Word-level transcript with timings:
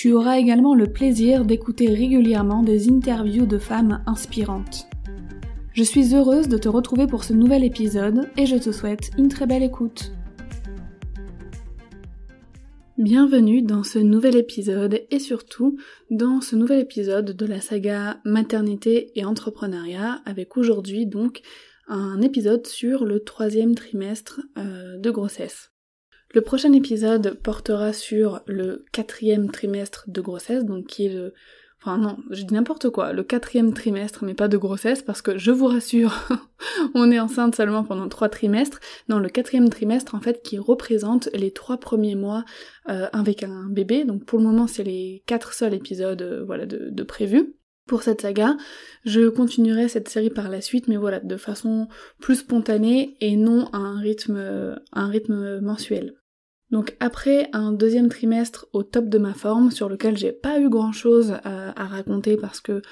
Tu 0.00 0.14
auras 0.14 0.38
également 0.38 0.74
le 0.74 0.86
plaisir 0.86 1.44
d'écouter 1.44 1.92
régulièrement 1.92 2.62
des 2.62 2.88
interviews 2.88 3.44
de 3.44 3.58
femmes 3.58 4.02
inspirantes. 4.06 4.86
Je 5.74 5.82
suis 5.82 6.14
heureuse 6.14 6.48
de 6.48 6.56
te 6.56 6.70
retrouver 6.70 7.06
pour 7.06 7.22
ce 7.22 7.34
nouvel 7.34 7.64
épisode 7.64 8.30
et 8.38 8.46
je 8.46 8.56
te 8.56 8.72
souhaite 8.72 9.10
une 9.18 9.28
très 9.28 9.46
belle 9.46 9.62
écoute. 9.62 10.12
Bienvenue 12.96 13.60
dans 13.60 13.82
ce 13.82 13.98
nouvel 13.98 14.36
épisode 14.36 15.02
et 15.10 15.18
surtout 15.18 15.76
dans 16.10 16.40
ce 16.40 16.56
nouvel 16.56 16.80
épisode 16.80 17.36
de 17.36 17.44
la 17.44 17.60
saga 17.60 18.22
maternité 18.24 19.12
et 19.16 19.26
entrepreneuriat 19.26 20.22
avec 20.24 20.56
aujourd'hui 20.56 21.04
donc 21.04 21.42
un 21.88 22.22
épisode 22.22 22.66
sur 22.66 23.04
le 23.04 23.20
troisième 23.20 23.74
trimestre 23.74 24.40
euh, 24.56 24.96
de 24.96 25.10
grossesse. 25.10 25.69
Le 26.32 26.42
prochain 26.42 26.72
épisode 26.72 27.38
portera 27.42 27.92
sur 27.92 28.40
le 28.46 28.84
quatrième 28.92 29.50
trimestre 29.50 30.04
de 30.06 30.20
grossesse, 30.20 30.64
donc 30.64 30.86
qui 30.86 31.06
est 31.06 31.12
le... 31.12 31.34
Enfin 31.82 31.96
non, 31.96 32.18
je 32.30 32.42
dis 32.42 32.52
n'importe 32.54 32.90
quoi, 32.90 33.12
le 33.12 33.24
quatrième 33.24 33.72
trimestre, 33.72 34.22
mais 34.24 34.34
pas 34.34 34.48
de 34.48 34.58
grossesse, 34.58 35.02
parce 35.02 35.22
que 35.22 35.38
je 35.38 35.50
vous 35.50 35.66
rassure, 35.66 36.14
on 36.94 37.10
est 37.10 37.18
enceinte 37.18 37.56
seulement 37.56 37.84
pendant 37.84 38.06
trois 38.08 38.28
trimestres. 38.28 38.78
Non, 39.08 39.18
le 39.18 39.30
quatrième 39.30 39.70
trimestre, 39.70 40.14
en 40.14 40.20
fait, 40.20 40.42
qui 40.42 40.58
représente 40.58 41.30
les 41.32 41.52
trois 41.52 41.78
premiers 41.78 42.14
mois 42.14 42.44
euh, 42.90 43.08
avec 43.12 43.42
un 43.42 43.66
bébé. 43.68 44.04
Donc 44.04 44.24
pour 44.24 44.38
le 44.38 44.44
moment, 44.44 44.66
c'est 44.66 44.84
les 44.84 45.24
quatre 45.26 45.54
seuls 45.54 45.74
épisodes, 45.74 46.22
euh, 46.22 46.44
voilà, 46.44 46.66
de, 46.66 46.90
de 46.90 47.06
pour 47.86 48.02
cette 48.02 48.20
saga. 48.20 48.56
Je 49.04 49.28
continuerai 49.28 49.88
cette 49.88 50.08
série 50.08 50.30
par 50.30 50.48
la 50.48 50.60
suite, 50.60 50.86
mais 50.86 50.96
voilà, 50.96 51.18
de 51.18 51.36
façon 51.36 51.88
plus 52.20 52.36
spontanée 52.36 53.16
et 53.20 53.34
non 53.36 53.68
à 53.72 53.78
un 53.78 53.98
rythme, 53.98 54.76
à 54.92 55.00
un 55.00 55.08
rythme 55.08 55.60
mensuel. 55.60 56.19
Donc 56.70 56.96
après 57.00 57.48
un 57.52 57.72
deuxième 57.72 58.08
trimestre 58.08 58.66
au 58.72 58.82
top 58.82 59.08
de 59.08 59.18
ma 59.18 59.34
forme, 59.34 59.70
sur 59.70 59.88
lequel 59.88 60.16
j'ai 60.16 60.32
pas 60.32 60.60
eu 60.60 60.68
grand 60.68 60.92
chose 60.92 61.36
à, 61.44 61.86
raconter 61.86 62.36
parce 62.36 62.60
que 62.60 62.82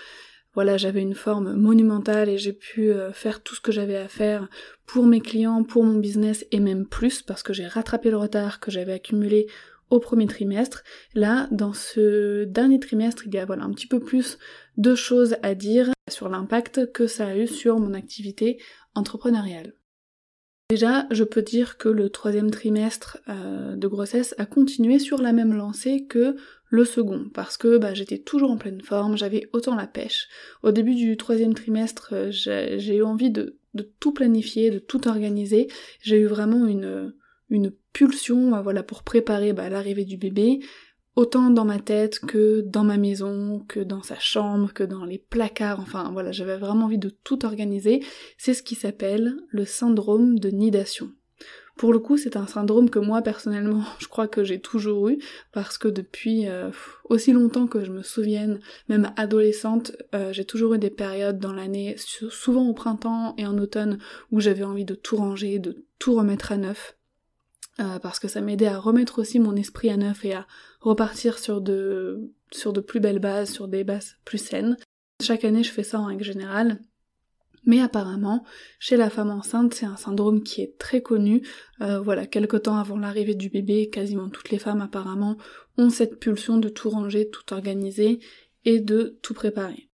voilà, 0.54 0.76
j'avais 0.76 1.02
une 1.02 1.14
forme 1.14 1.54
monumentale 1.54 2.28
et 2.28 2.38
j'ai 2.38 2.52
pu 2.52 2.90
euh, 2.90 3.12
faire 3.12 3.42
tout 3.42 3.54
ce 3.54 3.60
que 3.60 3.70
j'avais 3.70 3.96
à 3.96 4.08
faire 4.08 4.48
pour 4.86 5.06
mes 5.06 5.20
clients, 5.20 5.62
pour 5.62 5.84
mon 5.84 5.98
business 5.98 6.44
et 6.50 6.58
même 6.58 6.86
plus 6.86 7.22
parce 7.22 7.44
que 7.44 7.52
j'ai 7.52 7.66
rattrapé 7.66 8.10
le 8.10 8.16
retard 8.16 8.58
que 8.58 8.72
j'avais 8.72 8.94
accumulé 8.94 9.46
au 9.90 10.00
premier 10.00 10.26
trimestre. 10.26 10.82
Là, 11.14 11.46
dans 11.52 11.72
ce 11.72 12.44
dernier 12.44 12.80
trimestre, 12.80 13.22
il 13.26 13.34
y 13.34 13.38
a 13.38 13.44
voilà 13.44 13.62
un 13.62 13.70
petit 13.70 13.86
peu 13.86 14.00
plus 14.00 14.38
de 14.76 14.94
choses 14.96 15.36
à 15.42 15.54
dire 15.54 15.92
sur 16.10 16.28
l'impact 16.28 16.92
que 16.92 17.06
ça 17.06 17.28
a 17.28 17.36
eu 17.36 17.46
sur 17.46 17.78
mon 17.78 17.94
activité 17.94 18.60
entrepreneuriale. 18.94 19.77
Déjà, 20.70 21.06
je 21.10 21.24
peux 21.24 21.40
dire 21.40 21.78
que 21.78 21.88
le 21.88 22.10
troisième 22.10 22.50
trimestre 22.50 23.16
euh, 23.30 23.74
de 23.74 23.88
grossesse 23.88 24.34
a 24.36 24.44
continué 24.44 24.98
sur 24.98 25.22
la 25.22 25.32
même 25.32 25.54
lancée 25.54 26.04
que 26.04 26.36
le 26.68 26.84
second, 26.84 27.30
parce 27.32 27.56
que 27.56 27.78
bah, 27.78 27.94
j'étais 27.94 28.18
toujours 28.18 28.50
en 28.50 28.58
pleine 28.58 28.82
forme, 28.82 29.16
j'avais 29.16 29.48
autant 29.54 29.74
la 29.74 29.86
pêche. 29.86 30.28
Au 30.62 30.70
début 30.70 30.94
du 30.94 31.16
troisième 31.16 31.54
trimestre, 31.54 32.10
euh, 32.12 32.30
j'ai 32.30 32.96
eu 32.96 33.02
envie 33.02 33.30
de, 33.30 33.56
tout 33.98 34.12
planifier, 34.12 34.70
de 34.70 34.78
tout 34.78 35.08
organiser. 35.08 35.68
J'ai 36.02 36.20
eu 36.20 36.26
vraiment 36.26 36.66
une, 36.66 37.14
une 37.48 37.72
pulsion, 37.94 38.54
euh, 38.54 38.60
voilà, 38.60 38.82
pour 38.82 39.04
préparer 39.04 39.54
bah, 39.54 39.70
l'arrivée 39.70 40.04
du 40.04 40.18
bébé, 40.18 40.60
autant 41.18 41.50
dans 41.50 41.64
ma 41.64 41.80
tête 41.80 42.20
que 42.20 42.60
dans 42.60 42.84
ma 42.84 42.96
maison, 42.96 43.64
que 43.66 43.80
dans 43.80 44.04
sa 44.04 44.20
chambre, 44.20 44.72
que 44.72 44.84
dans 44.84 45.04
les 45.04 45.18
placards, 45.18 45.80
enfin 45.80 46.10
voilà, 46.12 46.30
j'avais 46.30 46.56
vraiment 46.56 46.84
envie 46.84 46.96
de 46.96 47.10
tout 47.10 47.44
organiser. 47.44 48.04
C'est 48.36 48.54
ce 48.54 48.62
qui 48.62 48.76
s'appelle 48.76 49.34
le 49.48 49.64
syndrome 49.64 50.38
de 50.38 50.48
nidation. 50.50 51.10
Pour 51.76 51.92
le 51.92 51.98
coup, 51.98 52.16
c'est 52.16 52.36
un 52.36 52.46
syndrome 52.46 52.88
que 52.88 53.00
moi 53.00 53.20
personnellement, 53.22 53.82
je 53.98 54.06
crois 54.06 54.28
que 54.28 54.44
j'ai 54.44 54.60
toujours 54.60 55.08
eu 55.08 55.18
parce 55.50 55.76
que 55.76 55.88
depuis 55.88 56.46
euh, 56.46 56.70
aussi 57.08 57.32
longtemps 57.32 57.66
que 57.66 57.84
je 57.84 57.90
me 57.90 58.02
souvienne, 58.02 58.60
même 58.88 59.12
adolescente, 59.16 59.90
euh, 60.14 60.32
j'ai 60.32 60.44
toujours 60.44 60.74
eu 60.74 60.78
des 60.78 60.90
périodes 60.90 61.40
dans 61.40 61.52
l'année, 61.52 61.96
souvent 61.98 62.68
au 62.68 62.74
printemps 62.74 63.34
et 63.38 63.46
en 63.46 63.58
automne, 63.58 63.98
où 64.30 64.38
j'avais 64.38 64.62
envie 64.62 64.84
de 64.84 64.94
tout 64.94 65.16
ranger, 65.16 65.58
de 65.58 65.84
tout 65.98 66.14
remettre 66.14 66.52
à 66.52 66.58
neuf. 66.58 66.97
Euh, 67.80 68.00
parce 68.00 68.18
que 68.18 68.26
ça 68.26 68.40
m'aidait 68.40 68.66
à 68.66 68.78
remettre 68.78 69.20
aussi 69.20 69.38
mon 69.38 69.54
esprit 69.54 69.90
à 69.90 69.96
neuf 69.96 70.24
et 70.24 70.34
à 70.34 70.46
repartir 70.80 71.38
sur 71.38 71.60
de, 71.60 72.32
sur 72.50 72.72
de 72.72 72.80
plus 72.80 72.98
belles 72.98 73.20
bases, 73.20 73.50
sur 73.50 73.68
des 73.68 73.84
bases 73.84 74.16
plus 74.24 74.38
saines. 74.38 74.76
Chaque 75.22 75.44
année, 75.44 75.62
je 75.62 75.70
fais 75.70 75.84
ça 75.84 76.00
en 76.00 76.06
règle 76.06 76.24
générale. 76.24 76.80
Mais 77.64 77.80
apparemment, 77.80 78.44
chez 78.80 78.96
la 78.96 79.10
femme 79.10 79.30
enceinte, 79.30 79.74
c'est 79.74 79.86
un 79.86 79.96
syndrome 79.96 80.42
qui 80.42 80.62
est 80.62 80.78
très 80.78 81.02
connu. 81.02 81.46
Euh, 81.80 82.00
voilà, 82.00 82.26
quelque 82.26 82.56
temps 82.56 82.76
avant 82.76 82.98
l'arrivée 82.98 83.34
du 83.34 83.48
bébé, 83.48 83.90
quasiment 83.90 84.28
toutes 84.28 84.50
les 84.50 84.58
femmes 84.58 84.80
apparemment 84.80 85.36
ont 85.76 85.90
cette 85.90 86.18
pulsion 86.18 86.56
de 86.56 86.68
tout 86.68 86.90
ranger, 86.90 87.30
tout 87.30 87.52
organiser 87.52 88.20
et 88.64 88.80
de 88.80 89.18
tout 89.22 89.34
préparer. 89.34 89.88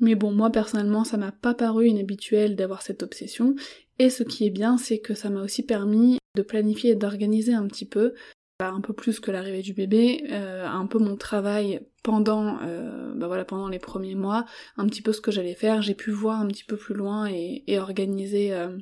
Mais 0.00 0.14
bon, 0.14 0.30
moi 0.32 0.50
personnellement, 0.50 1.04
ça 1.04 1.16
m'a 1.16 1.32
pas 1.32 1.54
paru 1.54 1.88
inhabituel 1.88 2.54
d'avoir 2.54 2.82
cette 2.82 3.02
obsession. 3.02 3.54
Et 3.98 4.10
ce 4.10 4.22
qui 4.22 4.46
est 4.46 4.50
bien, 4.50 4.76
c'est 4.76 4.98
que 4.98 5.14
ça 5.14 5.30
m'a 5.30 5.42
aussi 5.42 5.64
permis 5.64 6.18
de 6.38 6.42
planifier 6.42 6.92
et 6.92 6.94
d'organiser 6.94 7.52
un 7.52 7.66
petit 7.66 7.84
peu, 7.84 8.14
bah, 8.60 8.72
un 8.72 8.80
peu 8.80 8.92
plus 8.92 9.20
que 9.20 9.30
l'arrivée 9.30 9.62
du 9.62 9.72
bébé, 9.72 10.24
euh, 10.30 10.66
un 10.66 10.86
peu 10.86 10.98
mon 10.98 11.16
travail 11.16 11.80
pendant, 12.02 12.58
euh, 12.62 13.12
bah 13.14 13.44
pendant 13.44 13.68
les 13.68 13.78
premiers 13.78 14.14
mois, 14.16 14.46
un 14.76 14.86
petit 14.86 15.02
peu 15.02 15.12
ce 15.12 15.20
que 15.20 15.30
j'allais 15.30 15.54
faire. 15.54 15.80
J'ai 15.80 15.94
pu 15.94 16.10
voir 16.10 16.40
un 16.40 16.48
petit 16.48 16.64
peu 16.64 16.76
plus 16.76 16.94
loin 16.94 17.26
et, 17.26 17.78
organiser 17.78 18.52
euh, 18.52 18.76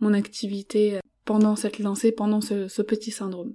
mon 0.00 0.14
activité 0.14 1.00
pendant 1.26 1.56
cette 1.56 1.78
lancée, 1.78 2.10
pendant 2.10 2.40
ce, 2.40 2.82
petit 2.82 3.10
syndrome. 3.10 3.54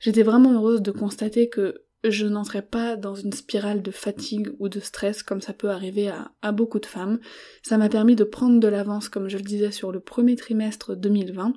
J'étais 0.00 0.22
vraiment 0.22 0.54
heureuse 0.54 0.80
de 0.80 0.92
constater 0.92 1.50
que 1.50 1.82
je 2.04 2.26
n'entrais 2.26 2.62
pas 2.62 2.96
dans 2.96 3.14
une 3.14 3.32
spirale 3.32 3.82
de 3.82 3.90
fatigue 3.90 4.50
ou 4.58 4.68
de 4.68 4.80
stress 4.80 5.22
comme 5.22 5.42
ça 5.42 5.52
peut 5.52 5.70
arriver 5.70 6.10
à 6.40 6.52
beaucoup 6.52 6.80
de 6.80 6.86
femmes. 6.86 7.20
Ça 7.62 7.76
m'a 7.76 7.90
permis 7.90 8.16
de 8.16 8.24
prendre 8.24 8.58
de 8.58 8.68
l'avance, 8.68 9.10
comme 9.10 9.28
je 9.28 9.36
le 9.36 9.44
disais, 9.44 9.72
sur 9.72 9.92
le 9.92 10.00
premier 10.00 10.36
trimestre 10.36 10.96
2020. 10.96 11.52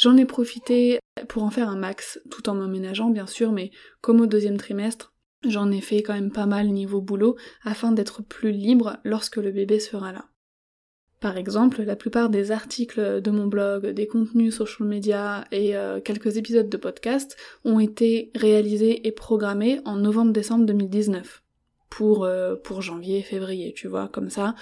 J'en 0.00 0.16
ai 0.16 0.24
profité 0.24 0.98
pour 1.28 1.42
en 1.42 1.50
faire 1.50 1.68
un 1.68 1.76
max, 1.76 2.22
tout 2.30 2.48
en 2.48 2.54
m'emménageant 2.54 3.10
bien 3.10 3.26
sûr, 3.26 3.52
mais 3.52 3.70
comme 4.00 4.22
au 4.22 4.26
deuxième 4.26 4.56
trimestre, 4.56 5.12
j'en 5.46 5.70
ai 5.70 5.82
fait 5.82 6.02
quand 6.02 6.14
même 6.14 6.32
pas 6.32 6.46
mal 6.46 6.68
niveau 6.68 7.02
boulot 7.02 7.36
afin 7.64 7.92
d'être 7.92 8.22
plus 8.22 8.50
libre 8.50 8.96
lorsque 9.04 9.36
le 9.36 9.52
bébé 9.52 9.78
sera 9.78 10.10
là. 10.10 10.24
Par 11.20 11.36
exemple, 11.36 11.82
la 11.82 11.96
plupart 11.96 12.30
des 12.30 12.50
articles 12.50 13.20
de 13.20 13.30
mon 13.30 13.46
blog, 13.46 13.88
des 13.88 14.06
contenus 14.06 14.56
social 14.56 14.88
media 14.88 15.44
et 15.52 15.76
euh, 15.76 16.00
quelques 16.00 16.38
épisodes 16.38 16.70
de 16.70 16.76
podcast 16.78 17.36
ont 17.66 17.78
été 17.78 18.30
réalisés 18.34 19.06
et 19.06 19.12
programmés 19.12 19.82
en 19.84 19.96
novembre-décembre 19.96 20.64
2019 20.64 21.42
pour 21.90 22.24
euh, 22.24 22.56
pour 22.56 22.80
janvier-février, 22.80 23.74
tu 23.74 23.86
vois, 23.86 24.08
comme 24.08 24.30
ça. 24.30 24.54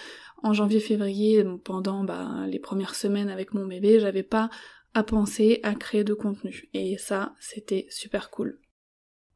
En 0.43 0.53
janvier-février, 0.53 1.45
pendant 1.63 2.03
bah, 2.03 2.47
les 2.49 2.59
premières 2.59 2.97
semaines 2.97 3.29
avec 3.29 3.55
mon 3.55 3.67
bébé, 3.67 4.01
j'avais 4.01 4.25
pas 4.25 4.51
à 4.95 5.03
penser 5.03 5.61
à 5.63 5.75
créer 5.75 6.05
de 6.05 6.15
contenu 6.15 6.69
et 6.75 6.97
ça, 6.99 7.35
c'était 7.41 7.87
super 7.91 8.31
cool. 8.31 8.59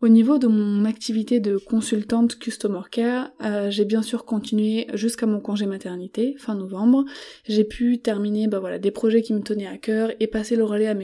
Au 0.03 0.09
niveau 0.09 0.39
de 0.39 0.49
mon 0.49 0.85
activité 0.85 1.39
de 1.39 1.57
consultante 1.59 2.37
Customer 2.37 2.81
Care, 2.91 3.31
euh, 3.41 3.71
j'ai 3.71 3.85
bien 3.85 4.03
sûr 4.03 4.25
continué 4.25 4.89
jusqu'à 4.95 5.27
mon 5.27 5.39
congé 5.39 5.65
maternité, 5.65 6.35
fin 6.39 6.57
novembre. 6.57 7.05
J'ai 7.45 7.63
pu 7.63 8.01
terminer 8.01 8.49
bah 8.49 8.59
voilà, 8.59 8.81
des 8.81 8.91
projets 8.91 9.23
qui 9.23 9.33
me 9.33 9.43
tenaient 9.43 9.69
à 9.69 9.79
cœur 9.79 10.11
et 10.19 10.27
passer 10.27 10.57
le 10.57 10.65
relais 10.65 10.89
à 10.89 10.95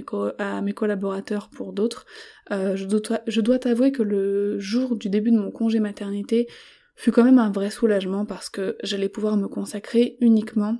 mes, 0.61 0.73
collaborateurs 0.73 1.49
pour 1.49 1.73
d'autres. 1.73 2.07
Euh, 2.51 2.75
je 2.75 3.41
dois 3.41 3.59
t'avouer 3.61 3.93
que 3.93 4.03
le 4.03 4.59
jour 4.59 4.97
du 4.97 5.09
début 5.09 5.31
de 5.31 5.39
mon 5.39 5.53
congé 5.53 5.79
maternité 5.79 6.49
fut 6.97 7.13
quand 7.13 7.23
même 7.23 7.39
un 7.39 7.53
vrai 7.53 7.71
soulagement 7.71 8.27
parce 8.27 8.51
que 8.51 8.77
j'allais 8.83 9.09
pouvoir 9.09 9.37
me 9.37 9.47
consacrer 9.47 10.17
uniquement 10.21 10.77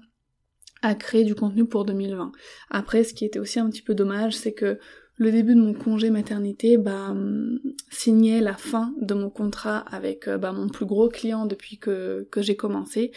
à 0.83 0.95
créer 0.95 1.25
du 1.25 1.35
contenu 1.35 1.65
pour 1.67 1.85
2020. 1.85 2.33
Après, 2.71 3.05
ce 3.05 3.15
qui 3.15 3.25
était 3.25 3.39
aussi 3.39 3.59
un 3.59 3.69
petit 3.69 3.83
peu 3.83 3.95
dommage, 3.95 4.37
c'est 4.37 4.53
que 4.53 4.79
le 5.19 5.33
début 5.33 5.55
de 5.55 5.61
mon 5.61 5.75
congé 5.75 6.11
maternité 6.11 6.79
bah, 6.79 7.11
hum, 7.11 7.59
signait 7.91 8.41
la 8.41 8.55
fin 8.55 8.95
de 9.01 9.15
mon 9.15 9.31
contrat 9.31 9.79
avec 9.79 10.29
euh, 10.29 10.39
bah, 10.39 10.53
mon 10.53 10.69
plus 10.69 10.87
gros 10.87 11.09
client 11.09 11.45
depuis 11.47 11.79
que, 11.79 12.27
que 12.31 12.41
j'ai 12.41 12.57
commencé. 12.57 13.11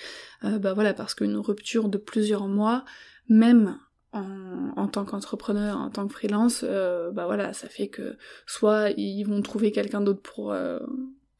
Euh, 0.43 0.57
bah 0.57 0.73
voilà, 0.73 0.93
parce 0.93 1.13
qu'une 1.13 1.37
rupture 1.37 1.89
de 1.89 1.97
plusieurs 1.97 2.47
mois, 2.47 2.85
même 3.29 3.77
en, 4.13 4.71
en 4.75 4.87
tant 4.87 5.05
qu'entrepreneur, 5.05 5.77
en 5.77 5.91
tant 5.91 6.07
que 6.07 6.13
freelance, 6.13 6.65
euh, 6.67 7.11
bah 7.11 7.27
voilà, 7.27 7.53
ça 7.53 7.69
fait 7.69 7.87
que 7.87 8.17
soit 8.47 8.89
ils 8.97 9.23
vont 9.23 9.41
trouver 9.43 9.71
quelqu'un 9.71 10.01
d'autre 10.01 10.21
pour 10.21 10.55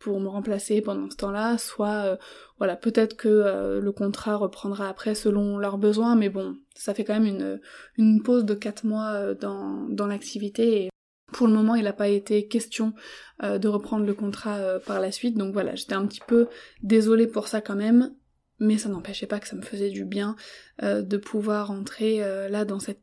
pour 0.02 0.20
me 0.20 0.28
remplacer 0.28 0.82
pendant 0.82 1.10
ce 1.10 1.16
temps-là, 1.18 1.58
soit 1.58 2.06
euh, 2.06 2.18
voilà, 2.58 2.76
peut-être 2.76 3.16
que 3.16 3.30
euh, 3.30 3.80
le 3.80 3.92
contrat 3.92 4.36
reprendra 4.36 4.90
après 4.90 5.14
selon 5.14 5.60
leurs 5.60 5.78
besoins, 5.78 6.16
mais 6.16 6.30
bon, 6.30 6.58
ça 6.76 6.94
fait 6.94 7.04
quand 7.04 7.20
même 7.20 7.60
une, 7.98 8.24
pause 8.24 8.44
de 8.44 8.56
4 8.56 8.86
mois 8.86 9.12
euh, 9.12 9.36
dans, 9.36 9.88
dans 9.90 10.08
l'activité 10.08 10.86
et 10.86 10.90
pour 11.32 11.48
le 11.48 11.54
moment 11.54 11.76
il 11.76 11.84
n'a 11.84 11.94
pas 11.94 12.10
été 12.10 12.48
question 12.48 12.94
de 13.42 13.68
reprendre 13.70 14.06
le 14.06 14.14
contrat 14.14 14.80
par 14.86 15.00
la 15.00 15.14
suite, 15.14 15.38
donc 15.38 15.54
voilà, 15.54 15.76
j'étais 15.76 15.94
un 15.94 16.06
petit 16.06 16.20
peu 16.28 16.50
désolée 16.84 17.26
pour 17.26 17.48
ça 17.48 17.62
quand 17.62 17.78
même, 17.78 18.14
mais 18.60 18.78
ça 18.78 18.90
n'empêchait 18.90 19.28
pas 19.28 19.40
que 19.40 19.48
ça 19.48 19.56
me 19.56 19.62
faisait 19.62 19.90
du 19.90 20.04
bien 20.04 20.36
de 20.82 21.18
pouvoir 21.18 21.72
entrer 21.72 22.20
là 22.50 22.66
dans 22.66 22.80
cette 22.80 23.00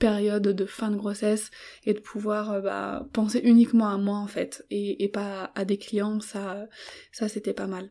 période 0.00 0.42
de 0.42 0.64
fin 0.64 0.90
de 0.90 0.96
grossesse 0.96 1.52
et 1.84 1.94
de 1.94 2.00
pouvoir 2.00 2.50
euh, 2.50 2.60
bah, 2.60 3.06
penser 3.12 3.40
uniquement 3.44 3.88
à 3.88 3.98
moi 3.98 4.18
en 4.18 4.26
fait 4.26 4.66
et, 4.70 5.08
pas 5.08 5.52
à 5.54 5.64
des 5.64 5.78
clients, 5.78 6.18
ça, 6.18 6.66
ça 7.12 7.28
c'était 7.28 7.52
pas 7.52 7.68
mal. 7.68 7.90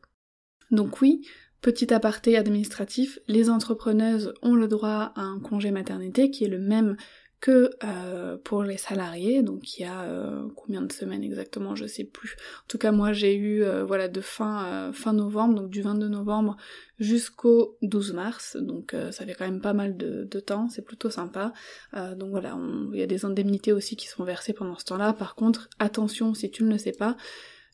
Donc 0.72 1.02
oui, 1.02 1.26
petit 1.62 1.94
aparté 1.94 2.36
administratif, 2.36 3.20
les 3.28 3.50
entrepreneuses 3.50 4.34
ont 4.42 4.56
le 4.56 4.68
droit 4.68 5.14
à 5.16 5.22
un 5.22 5.40
congé 5.40 5.72
maternité 5.72 6.30
qui 6.32 6.44
est 6.44 6.50
le 6.50 6.60
même 6.60 6.98
que 7.40 7.72
euh, 7.84 8.38
pour 8.38 8.64
les 8.64 8.78
salariés, 8.78 9.44
donc 9.44 9.78
il 9.78 9.84
y 9.84 9.86
a 9.86 10.02
euh, 10.02 10.48
combien 10.56 10.82
de 10.82 10.92
semaines 10.92 11.24
exactement, 11.24 11.76
je 11.76 11.86
sais 11.86 12.04
plus. 12.04 12.36
En 12.64 12.68
tout 12.68 12.78
cas 12.78 12.92
moi 12.92 13.14
j'ai 13.14 13.36
eu 13.36 13.64
euh, 13.64 13.86
voilà 13.86 14.08
de 14.08 14.20
fin 14.22 14.92
novembre, 15.14 15.56
donc 15.56 15.70
du 15.70 15.82
22 15.82 16.10
novembre 16.10 16.58
jusqu'au 17.00 17.78
12 17.82 18.14
mars, 18.14 18.58
donc 18.60 18.94
ça 19.12 19.26
fait 19.26 19.34
quand 19.34 19.46
même 19.46 19.62
pas 19.62 19.74
mal 19.74 19.96
de, 19.96 20.26
de 20.26 20.40
temps, 20.42 20.68
c'est 20.68 20.82
plutôt 20.82 21.10
sympa. 21.10 21.54
donc 21.94 22.32
voilà, 22.32 22.58
il 22.94 23.00
y 23.00 23.04
a 23.04 23.08
des 23.08 23.24
indemnités 23.24 23.72
aussi 23.72 23.96
qui 23.96 24.08
sont 24.08 24.26
versées 24.26 24.52
pendant 24.52 24.78
ce 24.78 24.84
temps-là. 24.86 25.14
Par 25.14 25.36
contre, 25.36 25.70
attention 25.80 26.34
si 26.34 26.52
tu 26.52 26.64
ne 26.66 26.72
le 26.72 26.78
sais 26.78 26.92
pas, 26.92 27.16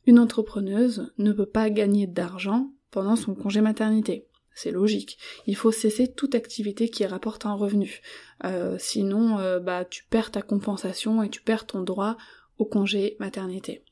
une 0.05 0.19
entrepreneuse 0.19 1.11
ne 1.17 1.31
peut 1.31 1.47
pas 1.47 1.71
gagner 1.71 2.05
d'argent 2.05 2.69
pendant 2.91 3.15
son 3.15 3.33
congé 3.33 3.61
maternité 3.61 4.27
c'est 4.55 4.71
logique. 4.71 5.19
Il 5.45 5.55
faut 5.55 5.71
cesser 5.71 6.07
toute 6.07 6.33
activité 6.33 6.89
qui 6.89 7.05
rapporte 7.05 7.45
un 7.45 7.53
revenu. 7.53 8.01
Euh, 8.45 8.77
sinon, 8.79 9.37
euh, 9.37 9.59
bah, 9.59 9.85
tu 9.85 10.05
perds 10.09 10.31
ta 10.31 10.41
compensation 10.41 11.21
et 11.21 11.29
tu 11.29 11.41
perds 11.41 11.67
ton 11.67 11.81
droit 11.81 12.17
au 12.57 12.65
congé 12.65 13.17
maternité. 13.19 13.83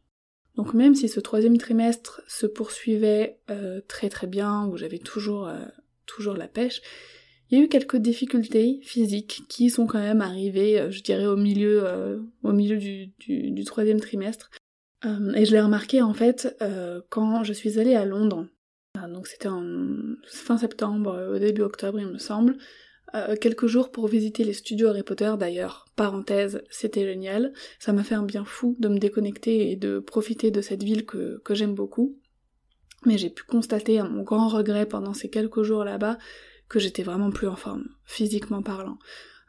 Donc 0.56 0.74
même 0.74 0.95
si 0.95 1.10
ce 1.10 1.19
troisième 1.19 1.57
trimestre 1.57 2.21
se 2.27 2.45
poursuivait 2.45 3.39
euh, 3.50 3.81
très 3.88 4.10
très 4.10 4.27
bien, 4.27 4.65
où 4.68 4.77
j'avais 4.77 5.00
toujours, 5.00 5.50
la 6.38 6.48
pêche, 6.48 6.81
il 7.50 7.57
y 7.57 7.62
a 7.62 7.65
eu 7.65 7.68
quelques 7.68 7.98
difficultés 7.98 8.80
physiques 8.83 9.42
qui 9.50 9.69
sont 9.69 9.86
quand 9.86 10.00
même 10.00 10.21
arrivées, 10.21 10.88
je 10.92 11.04
dirais, 11.04 11.25
au 11.25 11.36
milieu, 11.36 12.18
du, 12.44 13.12
du 13.18 13.63
troisième 13.65 14.00
trimestre. 14.00 14.50
et 15.04 15.45
je 15.45 15.51
l'ai 15.51 15.62
remarqué 15.62 16.01
en 16.01 16.13
fait 16.13 16.56
quand 17.10 17.44
je 17.44 17.54
suis 17.54 17.80
allée 17.80 17.95
à 17.95 18.06
Londres 18.06 18.48
donc 19.13 19.27
c'était 19.27 19.48
en 19.48 19.63
fin 20.25 20.57
septembre, 20.57 21.13
euh, 21.13 21.39
début 21.39 21.62
octobre 21.62 22.00
il 22.00 22.07
me 22.07 22.18
semble. 22.18 22.57
Euh, 23.15 23.36
quelques 23.39 23.68
jours 23.68 23.92
pour 23.92 24.07
visiter 24.07 24.44
les 24.44 24.54
studios 24.54 24.88
Harry 24.88 25.04
Potter 25.04 25.31
d'ailleurs, 25.39 25.86
parenthèse, 25.95 26.63
c'était 26.69 27.06
génial. 27.06 27.54
Ça 27.80 27.94
m'a 27.94 28.04
fait 28.04 28.15
un 28.15 28.24
bien 28.24 28.44
fou 28.44 28.75
de 28.80 28.88
me 28.88 28.98
déconnecter 28.98 29.71
et 29.71 29.75
de 29.75 30.00
profiter 30.00 30.50
de 30.50 30.62
cette 30.62 30.83
ville 30.83 31.06
que, 31.06 31.39
que 31.45 31.54
j'aime 31.54 31.75
beaucoup. 31.75 32.18
Mais 33.06 33.18
j'ai 33.19 33.30
pu 33.30 33.44
constater 33.44 34.00
à 34.00 34.06
mon 34.06 34.24
grand 34.24 34.48
regret 34.48 34.88
pendant 34.88 35.13
ces 35.13 35.30
quelques 35.30 35.62
jours 35.62 35.83
là-bas 35.83 36.18
que 36.69 36.80
j'étais 36.80 37.04
vraiment 37.04 37.30
plus 37.30 37.48
en 37.48 37.56
forme, 37.56 37.88
physiquement 38.06 38.63
parlant. 38.63 38.98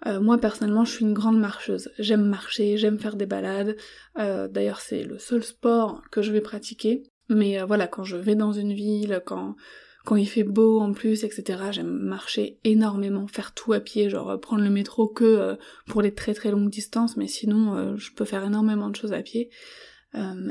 Euh, 0.06 0.20
moi 0.20 0.37
personnellement 0.37 0.84
je 0.84 0.93
suis 0.93 1.05
une 1.06 1.14
grande 1.14 1.38
marcheuse, 1.38 1.90
j'aime 1.99 2.26
marcher, 2.26 2.76
j'aime 2.76 2.99
faire 2.99 3.16
des 3.16 3.25
balades, 3.25 3.76
d'ailleurs 4.16 4.81
c'est 4.81 5.05
le 5.05 5.19
seul 5.19 5.43
sport 5.43 6.02
que 6.11 6.20
je 6.20 6.32
vais 6.32 6.43
pratiquer, 6.43 7.05
mais 7.29 7.61
euh, 7.61 7.65
voilà, 7.65 7.87
quand 7.87 8.05
je 8.05 8.17
vais 8.17 8.35
dans 8.35 8.53
une 8.53 8.73
ville, 8.73 9.23
quand, 9.25 9.56
quand 10.05 10.17
il 10.17 10.29
fait 10.29 10.44
beau 10.44 10.81
en 10.81 10.93
plus, 10.93 11.25
etc., 11.25 11.65
j'aime 11.71 11.91
marcher 11.91 12.59
énormément, 12.65 13.26
faire 13.26 13.55
tout 13.55 13.73
à 13.73 13.81
pied, 13.81 14.11
genre 14.11 14.31
euh, 14.31 14.37
prendre 14.37 14.62
le 14.62 14.71
métro 14.71 15.09
que 15.09 15.25
euh, 15.25 15.56
pour 15.87 16.03
les 16.03 16.15
très 16.15 16.35
très 16.35 16.50
longues 16.50 16.71
distances, 16.71 17.17
mais 17.17 17.29
sinon 17.29 17.97
je 17.97 18.12
peux 18.12 18.25
faire 18.25 18.44
énormément 18.44 18.91
de 18.91 18.97
choses 18.97 19.12
à 19.12 19.23
pied. 19.23 19.50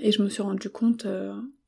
et 0.01 0.11
je 0.11 0.21
me 0.21 0.29
suis 0.29 0.41
rendu 0.41 0.69
compte 0.69 1.07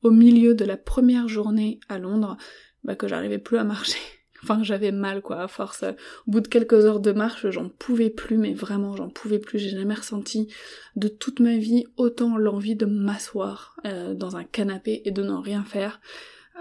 au 0.02 0.10
milieu 0.10 0.54
de 0.54 0.64
la 0.64 0.76
première 0.76 1.28
journée 1.28 1.80
à 1.88 1.98
Londres 1.98 2.36
bah, 2.84 2.94
que 2.94 3.08
j'arrivais 3.08 3.38
plus 3.38 3.58
à 3.58 3.64
marcher. 3.64 3.98
Enfin, 4.48 4.62
j'avais 4.62 4.92
mal, 4.92 5.22
quoi, 5.22 5.40
à 5.40 5.48
force. 5.48 5.82
Au 5.82 6.30
bout 6.30 6.40
de 6.40 6.46
quelques 6.46 6.84
heures 6.84 7.00
de 7.00 7.10
marche, 7.10 7.50
j'en 7.50 7.68
pouvais 7.68 8.10
plus, 8.10 8.38
mais 8.38 8.54
vraiment, 8.54 8.94
j'en 8.94 9.08
pouvais 9.08 9.40
plus. 9.40 9.58
J'ai 9.58 9.70
jamais 9.70 9.94
ressenti 9.94 10.46
de 10.94 11.08
toute 11.08 11.40
ma 11.40 11.56
vie 11.56 11.84
autant 11.96 12.38
l'envie 12.38 12.76
de 12.76 12.86
m'asseoir 12.86 13.76
euh, 13.84 14.14
dans 14.14 14.36
un 14.36 14.44
canapé 14.44 15.02
et 15.04 15.10
de 15.10 15.24
n'en 15.24 15.40
rien 15.40 15.64
faire. 15.64 16.00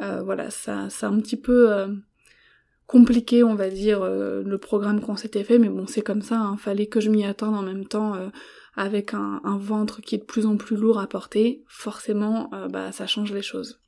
Euh, 0.02 0.24
voilà, 0.24 0.50
ça, 0.50 0.88
a 1.00 1.06
un 1.06 1.20
petit 1.20 1.38
peu 1.38 1.72
euh, 1.72 1.88
compliqué, 2.88 3.44
on 3.44 3.54
va 3.54 3.70
dire, 3.70 4.04
le 4.04 4.58
programme 4.58 5.00
qu'on 5.00 5.16
s'était 5.16 5.44
fait, 5.44 5.60
mais 5.60 5.70
bon, 5.70 5.86
c'est 5.86 6.02
comme 6.02 6.24
ça, 6.24 6.40
hein. 6.40 6.58
fallait 6.58 6.88
que 6.88 7.00
je 7.00 7.12
m'y 7.12 7.24
attende 7.24 7.54
en 7.54 7.62
même 7.62 7.86
temps 7.86 8.16
avec 8.76 9.14
un, 9.14 9.42
un, 9.44 9.58
ventre 9.58 10.02
qui 10.02 10.16
est 10.16 10.20
de 10.20 10.24
plus 10.24 10.48
en 10.48 10.58
plus 10.58 10.76
lourd 10.76 11.00
à 11.00 11.06
porter. 11.06 11.64
Forcément, 11.68 12.50
bah, 12.72 12.92
ça 12.92 13.06
change 13.06 13.32
les 13.32 13.44
choses. 13.44 13.80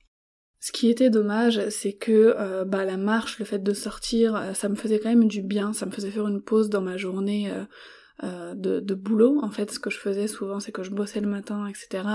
Ce 0.59 0.71
qui 0.71 0.89
était 0.89 1.09
dommage, 1.09 1.69
c'est 1.69 1.93
que 1.93 2.35
euh, 2.37 2.65
bah, 2.65 2.83
la 2.83 2.97
marche, 2.97 3.39
le 3.39 3.45
fait 3.45 3.59
de 3.59 3.73
sortir, 3.73 4.35
euh, 4.35 4.53
ça 4.53 4.69
me 4.69 4.75
faisait 4.75 4.99
quand 4.99 5.09
même 5.09 5.27
du 5.27 5.41
bien, 5.41 5.73
ça 5.73 5.85
me 5.85 5.91
faisait 5.91 6.09
faire 6.09 6.27
une 6.27 6.41
pause 6.41 6.69
dans 6.69 6.81
ma 6.81 6.97
journée 6.97 7.51
euh, 8.23 8.55
de, 8.55 8.79
de, 8.79 8.93
boulot. 8.95 9.39
En 9.43 9.51
fait, 9.51 9.69
ce 9.71 9.79
que 9.79 9.89
je 9.89 9.99
faisais 9.99 10.27
souvent, 10.27 10.59
c'est 10.59 10.71
que 10.71 10.83
je 10.83 10.91
bossais 10.91 11.21
le 11.21 11.27
matin, 11.27 11.67
etc. 11.67 12.07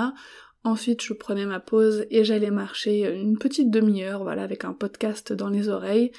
Ensuite, 0.65 1.03
je 1.03 1.13
prenais 1.13 1.47
ma 1.47 1.61
pause 1.61 2.07
et 2.11 2.25
j'allais 2.25 2.51
marcher 2.51 3.13
une 3.15 3.39
petite 3.39 3.71
demi-heure, 3.71 4.23
voilà, 4.23 4.43
avec 4.43 4.65
un 4.65 4.73
podcast 4.73 5.33
dans 5.33 5.49
les 5.49 5.69
oreilles. 5.69 6.13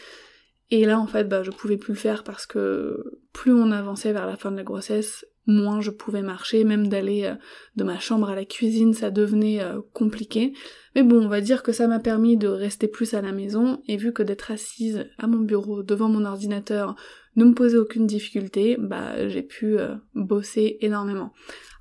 Et 0.72 0.86
là, 0.86 1.00
en 1.00 1.08
fait, 1.08 1.25
bah, 1.25 1.44
je 1.44 1.51
pouvais 1.51 1.77
plus 1.77 1.94
le 1.94 2.00
faire 2.00 2.24
parce 2.24 2.46
que 2.46 3.20
plus 3.34 3.53
on 3.53 3.72
avançait 3.72 4.13
vers 4.13 4.25
la 4.25 4.38
fin 4.38 4.51
de 4.51 4.58
la 4.58 4.63
grossesse, 4.63 5.25
moins 5.46 5.82
je 5.82 5.92
pouvais 5.92 6.22
marcher, 6.22 6.64
même 6.64 6.88
d'aller 6.88 7.26
euh, 7.26 7.36
de 7.76 7.84
ma 7.84 8.00
chambre 8.00 8.30
à 8.30 8.36
la 8.36 8.46
cuisine, 8.46 8.94
ça 8.94 9.12
devenait 9.12 9.62
euh, 9.62 9.82
compliqué. 9.94 10.54
Mais 10.96 11.04
bon, 11.04 11.24
on 11.24 11.28
va 11.28 11.42
dire 11.42 11.64
que 11.64 11.72
ça 11.72 11.88
m'a 11.88 12.00
permis 12.00 12.38
de 12.38 12.48
rester 12.48 12.88
plus 12.88 13.14
à 13.14 13.22
la 13.22 13.32
maison, 13.32 13.82
et 13.88 13.98
vu 13.98 14.14
que 14.14 14.24
d'être 14.24 14.52
assise 14.52 15.06
à 15.18 15.28
mon 15.28 15.40
bureau 15.40 15.84
devant 15.84 16.10
mon 16.10 16.26
ordinateur 16.26 16.96
ne 17.36 17.46
me 17.46 17.54
posait 17.54 17.78
aucune 17.78 18.08
difficulté, 18.08 18.78
bah 18.80 19.28
j'ai 19.28 19.42
pu 19.42 19.78
euh, 19.78 19.96
bosser 20.16 20.78
énormément. 20.82 21.34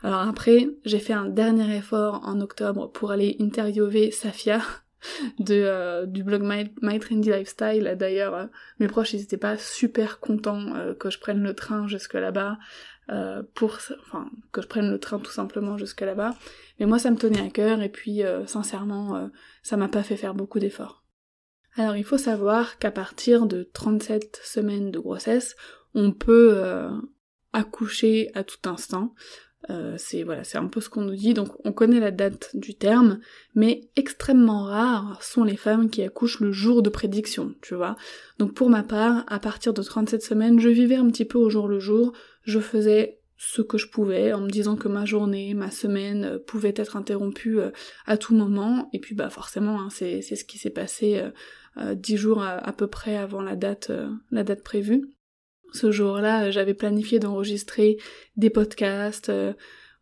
Alors 0.03 0.21
après, 0.21 0.69
j'ai 0.85 0.99
fait 0.99 1.13
un 1.13 1.27
dernier 1.27 1.77
effort 1.77 2.23
en 2.25 2.41
octobre 2.41 2.91
pour 2.91 3.13
aller 3.13 3.37
interviewer 3.39 4.11
Safia, 4.11 4.61
du 5.39 6.23
blog 6.25 6.43
My, 6.81 6.99
Trendy 7.01 7.31
Lifestyle 7.31 7.97
d'ailleurs 7.99 8.49
mes 8.79 8.87
proches 8.87 9.15
ils 9.15 9.23
étaient 9.23 9.37
pas 9.37 9.59
super 9.59 10.21
contents 10.21 10.95
que 11.01 11.11
je 11.11 11.19
prenne 11.19 11.43
le 11.43 11.55
train 11.55 11.89
jusque 11.89 12.15
là-bas 12.15 12.57
euh, 13.11 13.43
pour 13.55 13.79
enfin 14.01 14.31
que 14.53 14.63
je 14.63 14.69
prenne 14.69 14.89
le 14.89 14.99
train 14.99 15.19
tout 15.19 15.33
simplement 15.33 15.77
jusque 15.77 16.03
là-bas. 16.03 16.35
Mais 16.79 16.87
moi 16.87 17.01
ça 17.01 17.11
me 17.11 17.17
tenait 17.17 17.41
à 17.41 17.51
cœur 17.51 17.83
et 17.83 17.89
puis 17.89 18.23
euh, 18.23 18.47
sincèrement 18.47 19.17
euh, 19.17 19.27
ça 19.63 19.77
m'a 19.77 19.89
pas 19.89 20.05
fait 20.05 20.17
faire 20.17 20.35
beaucoup 20.35 20.61
d'efforts. 20.61 21.05
Alors 21.77 21.97
il 21.97 22.05
faut 22.05 22.19
savoir 22.19 22.79
qu'à 22.79 22.93
partir 22.93 23.47
de 23.47 23.69
37 23.73 24.41
semaines 24.45 24.91
de 24.93 25.01
grossesse, 25.01 25.57
on 25.95 26.13
peut 26.13 26.53
euh, 26.55 26.91
accoucher 27.53 28.31
à 28.35 28.45
tout 28.45 28.69
instant. 28.69 29.15
C'est 29.97 30.25
voilà, 30.25 30.43
c'est 30.43 30.59
un 30.59 30.67
peu 30.67 30.81
ce 30.81 30.91
qu'on 30.91 31.03
nous 31.03 31.15
dit. 31.15 31.35
Donc 31.35 31.51
on 31.65 31.73
connaît 31.73 32.01
la 32.01 32.11
date 32.11 32.51
du 32.55 32.75
terme, 32.75 33.21
mais 33.55 33.89
extrêmement 33.95 34.65
rares 34.65 35.23
sont 35.23 35.45
les 35.45 35.57
femmes 35.57 35.89
qui 35.89 36.03
accouchent 36.03 36.41
le 36.41 36.51
jour 36.51 36.83
de 36.83 36.91
prédiction, 36.91 37.55
tu 37.63 37.77
vois. 37.77 37.97
Donc 38.39 38.55
pour 38.55 38.71
ma 38.71 38.83
part, 38.83 39.25
à 39.29 39.39
partir 39.39 39.73
de 39.73 39.81
37 39.81 40.21
semaines, 40.21 40.59
je 40.59 40.69
vivais 40.69 40.97
un 40.97 41.09
petit 41.09 41.25
peu 41.25 41.39
au 41.39 41.49
jour 41.49 41.69
le 41.69 41.79
jour. 41.79 42.13
Je 42.43 42.59
faisais 42.61 43.21
ce 43.37 43.63
que 43.63 43.79
je 43.79 43.89
pouvais 43.89 44.33
en 44.33 44.41
me 44.41 44.51
disant 44.51 44.77
que 44.77 44.89
ma 44.89 45.05
journée, 45.05 45.53
ma 45.55 45.71
semaine 45.71 46.25
euh, 46.25 46.39
pouvait 46.39 46.75
être 46.77 46.97
interrompue 46.97 47.59
euh, 47.59 47.71
à 48.07 48.17
tout 48.17 48.35
moment. 48.35 48.89
Et 48.93 49.01
puis 49.01 49.15
bah 49.15 49.31
forcément, 49.31 49.81
hein, 49.81 49.89
c'est 49.91 50.23
ce 50.23 50.45
qui 50.45 50.59
s'est 50.59 50.71
passé 50.71 51.23
dix 51.95 52.19
jours 52.19 52.43
à, 52.43 52.73
peu 52.75 52.87
près 52.87 53.17
avant 53.17 53.41
la 53.41 53.57
date, 53.57 53.91
la 54.31 54.45
date 54.45 54.63
prévue. 54.63 55.07
Ce 55.73 55.91
jour-là, 55.91 56.51
j'avais 56.51 56.75
planifié 56.75 57.19
d'enregistrer 57.19 57.97
des 58.37 58.51
podcasts. 58.51 59.31
Euh, 59.31 59.55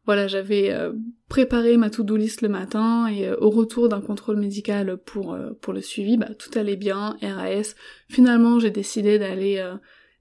voilà, 0.04 0.26
j'avais 0.26 0.72
euh, 0.72 0.92
préparé 1.28 1.76
ma 1.76 1.90
to-do 1.90 2.16
list 2.16 2.42
le 2.42 2.48
matin 2.48 3.06
et 3.06 3.28
euh, 3.28 3.36
au 3.38 3.50
retour 3.50 3.88
d'un 3.88 4.00
contrôle 4.00 4.36
médical 4.36 4.96
pour 4.96 5.38
pour 5.60 5.72
le 5.72 5.80
suivi, 5.80 6.16
bah 6.16 6.34
tout 6.34 6.50
allait 6.58 6.76
bien, 6.76 7.16
RAS. 7.22 7.74
Finalement, 8.08 8.58
j'ai 8.58 8.70
décidé 8.70 9.18
d'aller 9.18 9.64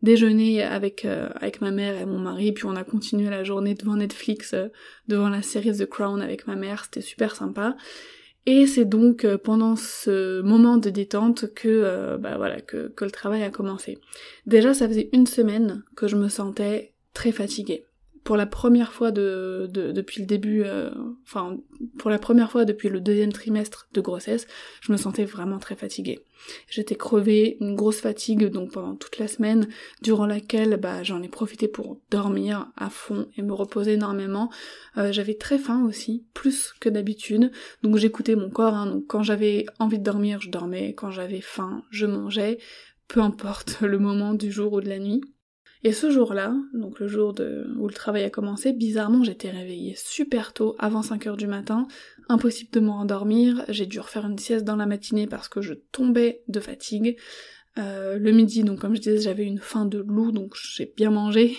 déjeuner 0.02 0.64
avec 0.64 1.06
avec 1.06 1.62
ma 1.62 1.72
mère 1.72 2.00
et 2.00 2.06
mon 2.06 2.20
mari, 2.20 2.52
puis 2.52 2.66
on 2.66 2.76
a 2.76 2.84
continué 2.84 3.30
la 3.30 3.44
journée 3.44 3.76
devant 3.76 3.96
Netflix, 3.96 4.56
devant 5.08 5.30
la 5.30 5.42
série 5.42 5.76
The 5.76 5.86
Crown 5.86 6.22
avec 6.22 6.48
ma 6.48 6.56
mère, 6.56 6.86
c'était 6.86 7.02
super 7.02 7.36
sympa. 7.36 7.76
Et 8.46 8.66
c'est 8.66 8.86
donc 8.86 9.26
euh, 9.26 9.38
pendant 9.38 9.76
ce 9.76 10.42
moment 10.42 10.78
de 10.78 10.90
détente 10.90 11.54
que, 11.54 11.68
euh, 11.68 12.18
bah 12.18 12.38
voilà, 12.38 12.62
que, 12.62 12.88
que 12.88 13.06
le 13.06 13.12
travail 13.12 13.44
a 13.44 13.50
commencé. 13.50 14.00
Déjà, 14.46 14.74
ça 14.74 14.88
faisait 14.88 15.10
une 15.14 15.28
semaine 15.28 15.84
que 15.96 16.08
je 16.08 16.16
me 16.16 16.30
sentais 16.30 16.94
très 17.14 17.32
fatiguée 17.32 17.86
pour 18.24 18.38
la 18.38 18.46
première 18.46 18.94
fois 18.94 19.12
de, 19.12 19.68
depuis 19.72 20.22
le 20.22 20.28
début, 20.28 20.64
euh, 20.64 20.90
enfin 21.24 21.58
pour 21.98 22.10
la 22.10 22.20
première 22.20 22.52
fois 22.52 22.66
depuis 22.66 22.90
le 22.90 23.00
deuxième 23.00 23.32
trimestre 23.32 23.88
de 23.94 24.02
grossesse, 24.02 24.48
je 24.82 24.92
me 24.92 24.98
sentais 24.98 25.26
vraiment 25.26 25.60
très 25.60 25.76
fatiguée. 25.76 26.20
J'étais 26.70 26.96
crevée, 26.96 27.58
une 27.60 27.76
grosse 27.76 28.00
fatigue 28.00 28.46
donc 28.48 28.72
pendant 28.72 28.96
toute 28.96 29.18
la 29.20 29.28
semaine, 29.28 29.68
durant 30.02 30.26
laquelle 30.26 30.78
bah, 30.78 31.04
j'en 31.04 31.22
ai 31.22 31.28
profité 31.28 31.68
pour 31.68 32.00
dormir 32.12 32.72
à 32.78 32.90
fond 32.90 33.28
et 33.38 33.42
me 33.42 33.54
reposer 33.54 33.94
énormément. 33.94 34.50
Euh, 34.98 35.12
j'avais 35.12 35.36
très 35.36 35.58
faim 35.58 35.86
aussi, 35.88 36.26
plus 36.34 36.74
que 36.80 36.90
d'habitude, 36.90 37.52
donc 37.84 37.98
j'écoutais 37.98 38.36
mon 38.36 38.50
corps. 38.50 38.74
Hein. 38.74 38.88
donc 38.88 39.06
quand 39.08 39.24
j'avais 39.24 39.66
envie 39.80 40.00
de 40.00 40.04
dormir, 40.04 40.42
je 40.42 40.50
dormais. 40.50 40.94
Quand 40.94 41.12
j'avais 41.12 41.42
faim, 41.42 41.84
je 41.90 42.06
mangeais. 42.06 42.60
Peu 43.08 43.22
importe 43.22 43.78
le 43.82 44.00
moment 44.00 44.34
du 44.34 44.52
jour 44.52 44.74
ou 44.74 44.82
de 44.82 44.90
la 44.90 45.00
nuit. 45.00 45.22
Et 45.84 45.94
ce 45.94 46.12
jour-là, 46.12 46.54
donc 46.74 47.00
le 47.00 47.08
jour 47.08 47.34
où 47.78 47.88
le 47.88 47.94
travail 47.94 48.24
a 48.24 48.30
commencé, 48.30 48.74
bizarrement 48.74 49.24
j'étais 49.24 49.50
réveillée 49.50 49.96
super 49.96 50.52
tôt, 50.52 50.76
avant 50.78 51.02
5h 51.02 51.38
du 51.38 51.48
matin, 51.48 51.88
impossible 52.28 52.72
de 52.72 52.82
m'endormir, 52.82 53.64
j'ai 53.70 53.86
dû 53.86 54.00
refaire 54.00 54.26
une 54.26 54.38
sieste 54.38 54.66
dans 54.66 54.76
la 54.76 54.86
matinée 54.86 55.26
parce 55.26 55.48
que 55.48 55.62
je 55.62 55.74
tombais 55.74 56.44
de 56.50 56.60
fatigue. 56.60 57.18
Euh, 57.78 58.18
le 58.20 58.32
midi, 58.32 58.64
donc 58.64 58.80
comme 58.80 58.96
je 58.96 59.02
disais, 59.02 59.22
j'avais 59.22 59.46
une 59.46 59.60
faim 59.60 59.86
de 59.86 60.00
loup, 60.00 60.34
donc 60.34 60.54
j'ai 60.56 60.94
bien 60.98 61.12
mangé. 61.12 61.56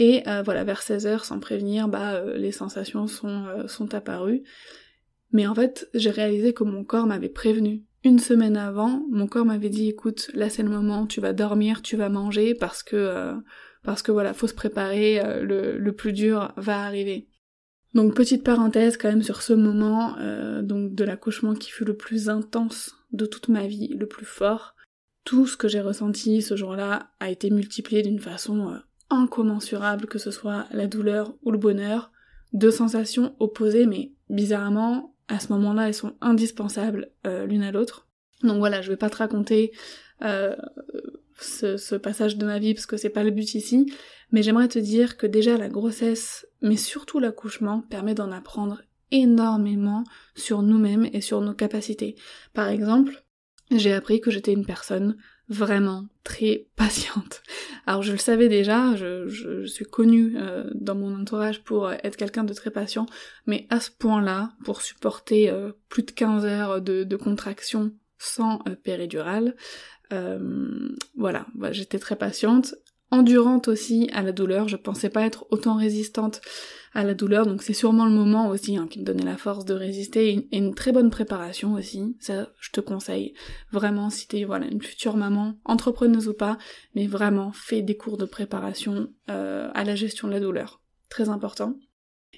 Et 0.00 0.28
euh, 0.28 0.42
voilà, 0.42 0.64
vers 0.64 0.82
16h, 0.82 1.24
sans 1.24 1.38
prévenir, 1.38 1.88
bah 1.88 2.14
euh, 2.14 2.36
les 2.36 2.52
sensations 2.52 3.06
sont, 3.06 3.46
sont 3.68 3.94
apparues. 3.94 4.42
Mais 5.30 5.46
en 5.46 5.54
fait, 5.54 5.88
j'ai 5.94 6.10
réalisé 6.10 6.52
que 6.52 6.64
mon 6.64 6.82
corps 6.82 7.06
m'avait 7.06 7.28
prévenu 7.28 7.84
une 8.06 8.20
semaine 8.20 8.56
avant, 8.56 9.02
mon 9.10 9.26
corps 9.26 9.44
m'avait 9.44 9.68
dit 9.68 9.88
écoute, 9.88 10.30
là 10.32 10.48
c'est 10.48 10.62
le 10.62 10.68
moment, 10.68 11.08
tu 11.08 11.20
vas 11.20 11.32
dormir, 11.32 11.82
tu 11.82 11.96
vas 11.96 12.08
manger 12.08 12.54
parce 12.54 12.84
que 12.84 12.94
euh, 12.94 13.34
parce 13.82 14.00
que 14.02 14.12
voilà, 14.12 14.32
faut 14.32 14.46
se 14.46 14.54
préparer, 14.54 15.20
euh, 15.20 15.42
le, 15.42 15.92
plus 15.92 16.12
dur 16.12 16.52
va 16.56 16.84
arriver. 16.84 17.28
Donc 17.94 18.14
petite 18.14 18.44
parenthèse 18.44 18.96
quand 18.96 19.08
même 19.08 19.24
sur 19.24 19.42
ce 19.42 19.52
moment 19.52 20.16
euh, 20.18 20.62
donc 20.62 20.94
de 20.94 21.02
l'accouchement 21.02 21.54
qui 21.54 21.72
fut 21.72 21.84
le 21.84 21.96
plus 21.96 22.28
intense 22.28 22.94
de 23.10 23.26
toute 23.26 23.48
ma 23.48 23.66
vie, 23.66 23.88
le 23.88 24.06
plus 24.06 24.24
fort. 24.24 24.76
Tout 25.24 25.48
ce 25.48 25.56
que 25.56 25.66
j'ai 25.66 25.80
ressenti 25.80 26.42
ce 26.42 26.54
jour-là 26.54 27.10
a 27.18 27.30
été 27.30 27.50
multiplié 27.50 28.02
d'une 28.02 28.20
façon 28.20 28.80
incommensurable, 29.10 30.06
que 30.06 30.18
ce 30.18 30.30
soit 30.30 30.66
la 30.70 30.86
douleur 30.86 31.34
ou 31.42 31.50
le 31.50 31.58
bonheur. 31.58 32.12
Deux 32.52 32.70
sensations 32.70 33.34
opposées 33.40 33.86
mais 33.86 34.12
bizarrement 34.30 35.15
à 35.28 35.40
ce 35.40 35.52
moment-là, 35.52 35.88
elles 35.88 35.94
sont 35.94 36.14
indispensables 36.20 37.10
euh, 37.26 37.46
l'une 37.46 37.62
à 37.62 37.72
l'autre. 37.72 38.06
Donc 38.42 38.58
voilà, 38.58 38.82
je 38.82 38.90
vais 38.90 38.96
pas 38.96 39.10
te 39.10 39.16
raconter 39.16 39.72
euh, 40.22 40.54
ce, 41.38 41.96
passage 41.96 42.36
de 42.36 42.46
ma 42.46 42.58
vie 42.58 42.74
parce 42.74 42.86
que 42.86 42.96
c'est 42.96 43.10
pas 43.10 43.24
le 43.24 43.30
but 43.30 43.54
ici, 43.54 43.92
mais 44.30 44.42
j'aimerais 44.42 44.68
te 44.68 44.78
dire 44.78 45.16
que 45.16 45.26
déjà 45.26 45.56
la 45.56 45.68
grossesse, 45.68 46.46
mais 46.62 46.76
surtout 46.76 47.18
l'accouchement, 47.18 47.82
permet 47.82 48.14
d'en 48.14 48.32
apprendre 48.32 48.82
énormément 49.10 50.04
sur 50.34 50.62
nous-mêmes 50.62 51.08
et 51.12 51.20
sur 51.20 51.40
nos 51.40 51.54
capacités. 51.54 52.16
Par 52.52 52.68
exemple, 52.68 53.24
j'ai 53.70 53.92
appris 53.92 54.20
que 54.20 54.30
j'étais 54.30 54.52
une 54.52 54.66
personne 54.66 55.16
vraiment 55.48 56.06
très 56.24 56.66
patiente. 56.76 57.42
Alors 57.86 58.02
je 58.02 58.12
le 58.12 58.18
savais 58.18 58.48
déjà, 58.48 58.96
je, 58.96 59.64
suis 59.66 59.84
connue 59.84 60.34
euh, 60.36 60.70
dans 60.74 60.94
mon 60.94 61.20
entourage 61.20 61.62
pour 61.62 61.90
être 61.90 62.16
quelqu'un 62.16 62.44
de 62.44 62.52
très 62.52 62.70
patient, 62.70 63.06
mais 63.46 63.66
à 63.70 63.80
ce 63.80 63.90
point-là, 63.90 64.52
pour 64.64 64.82
supporter 64.82 65.50
euh, 65.50 65.72
plus 65.88 66.02
de 66.02 66.10
15 66.10 66.44
heures 66.44 66.80
de, 66.80 67.04
de 67.04 67.16
contraction 67.16 67.92
sans 68.18 68.60
euh, 68.68 68.74
péridurale, 68.74 69.54
voilà, 71.16 71.46
bah, 71.56 71.72
j'étais 71.72 71.98
très 71.98 72.14
patiente 72.14 72.76
endurante 73.10 73.68
aussi 73.68 74.08
à 74.12 74.22
la 74.22 74.32
douleur. 74.32 74.68
Je 74.68 74.76
pensais 74.76 75.10
pas 75.10 75.22
être 75.22 75.46
autant 75.50 75.76
résistante 75.76 76.40
à 76.92 77.04
la 77.04 77.14
douleur, 77.14 77.46
donc 77.46 77.62
c'est 77.62 77.74
sûrement 77.74 78.06
le 78.06 78.10
moment 78.10 78.48
aussi 78.48 78.78
hein, 78.78 78.86
qui 78.88 79.00
me 79.00 79.04
donnait 79.04 79.22
la 79.22 79.36
force 79.36 79.66
de 79.66 79.74
résister 79.74 80.30
et 80.30 80.56
une, 80.56 80.74
très 80.74 80.92
bonne 80.92 81.10
préparation 81.10 81.74
aussi. 81.74 82.16
Ça, 82.20 82.48
je 82.58 82.70
te 82.70 82.80
conseille 82.80 83.34
vraiment 83.70 84.08
si 84.08 84.26
t'es 84.26 84.44
voilà 84.44 84.66
une 84.66 84.80
future 84.80 85.16
maman, 85.16 85.58
entrepreneuse 85.66 86.28
ou 86.28 86.34
pas, 86.34 86.56
mais 86.94 87.06
vraiment 87.06 87.52
fais 87.52 87.82
des 87.82 87.98
cours 87.98 88.16
de 88.16 88.24
préparation 88.24 89.08
euh, 89.28 89.68
à 89.74 89.84
la 89.84 89.94
gestion 89.94 90.26
de 90.26 90.32
la 90.32 90.40
douleur. 90.40 90.80
Très 91.10 91.28
important. 91.28 91.74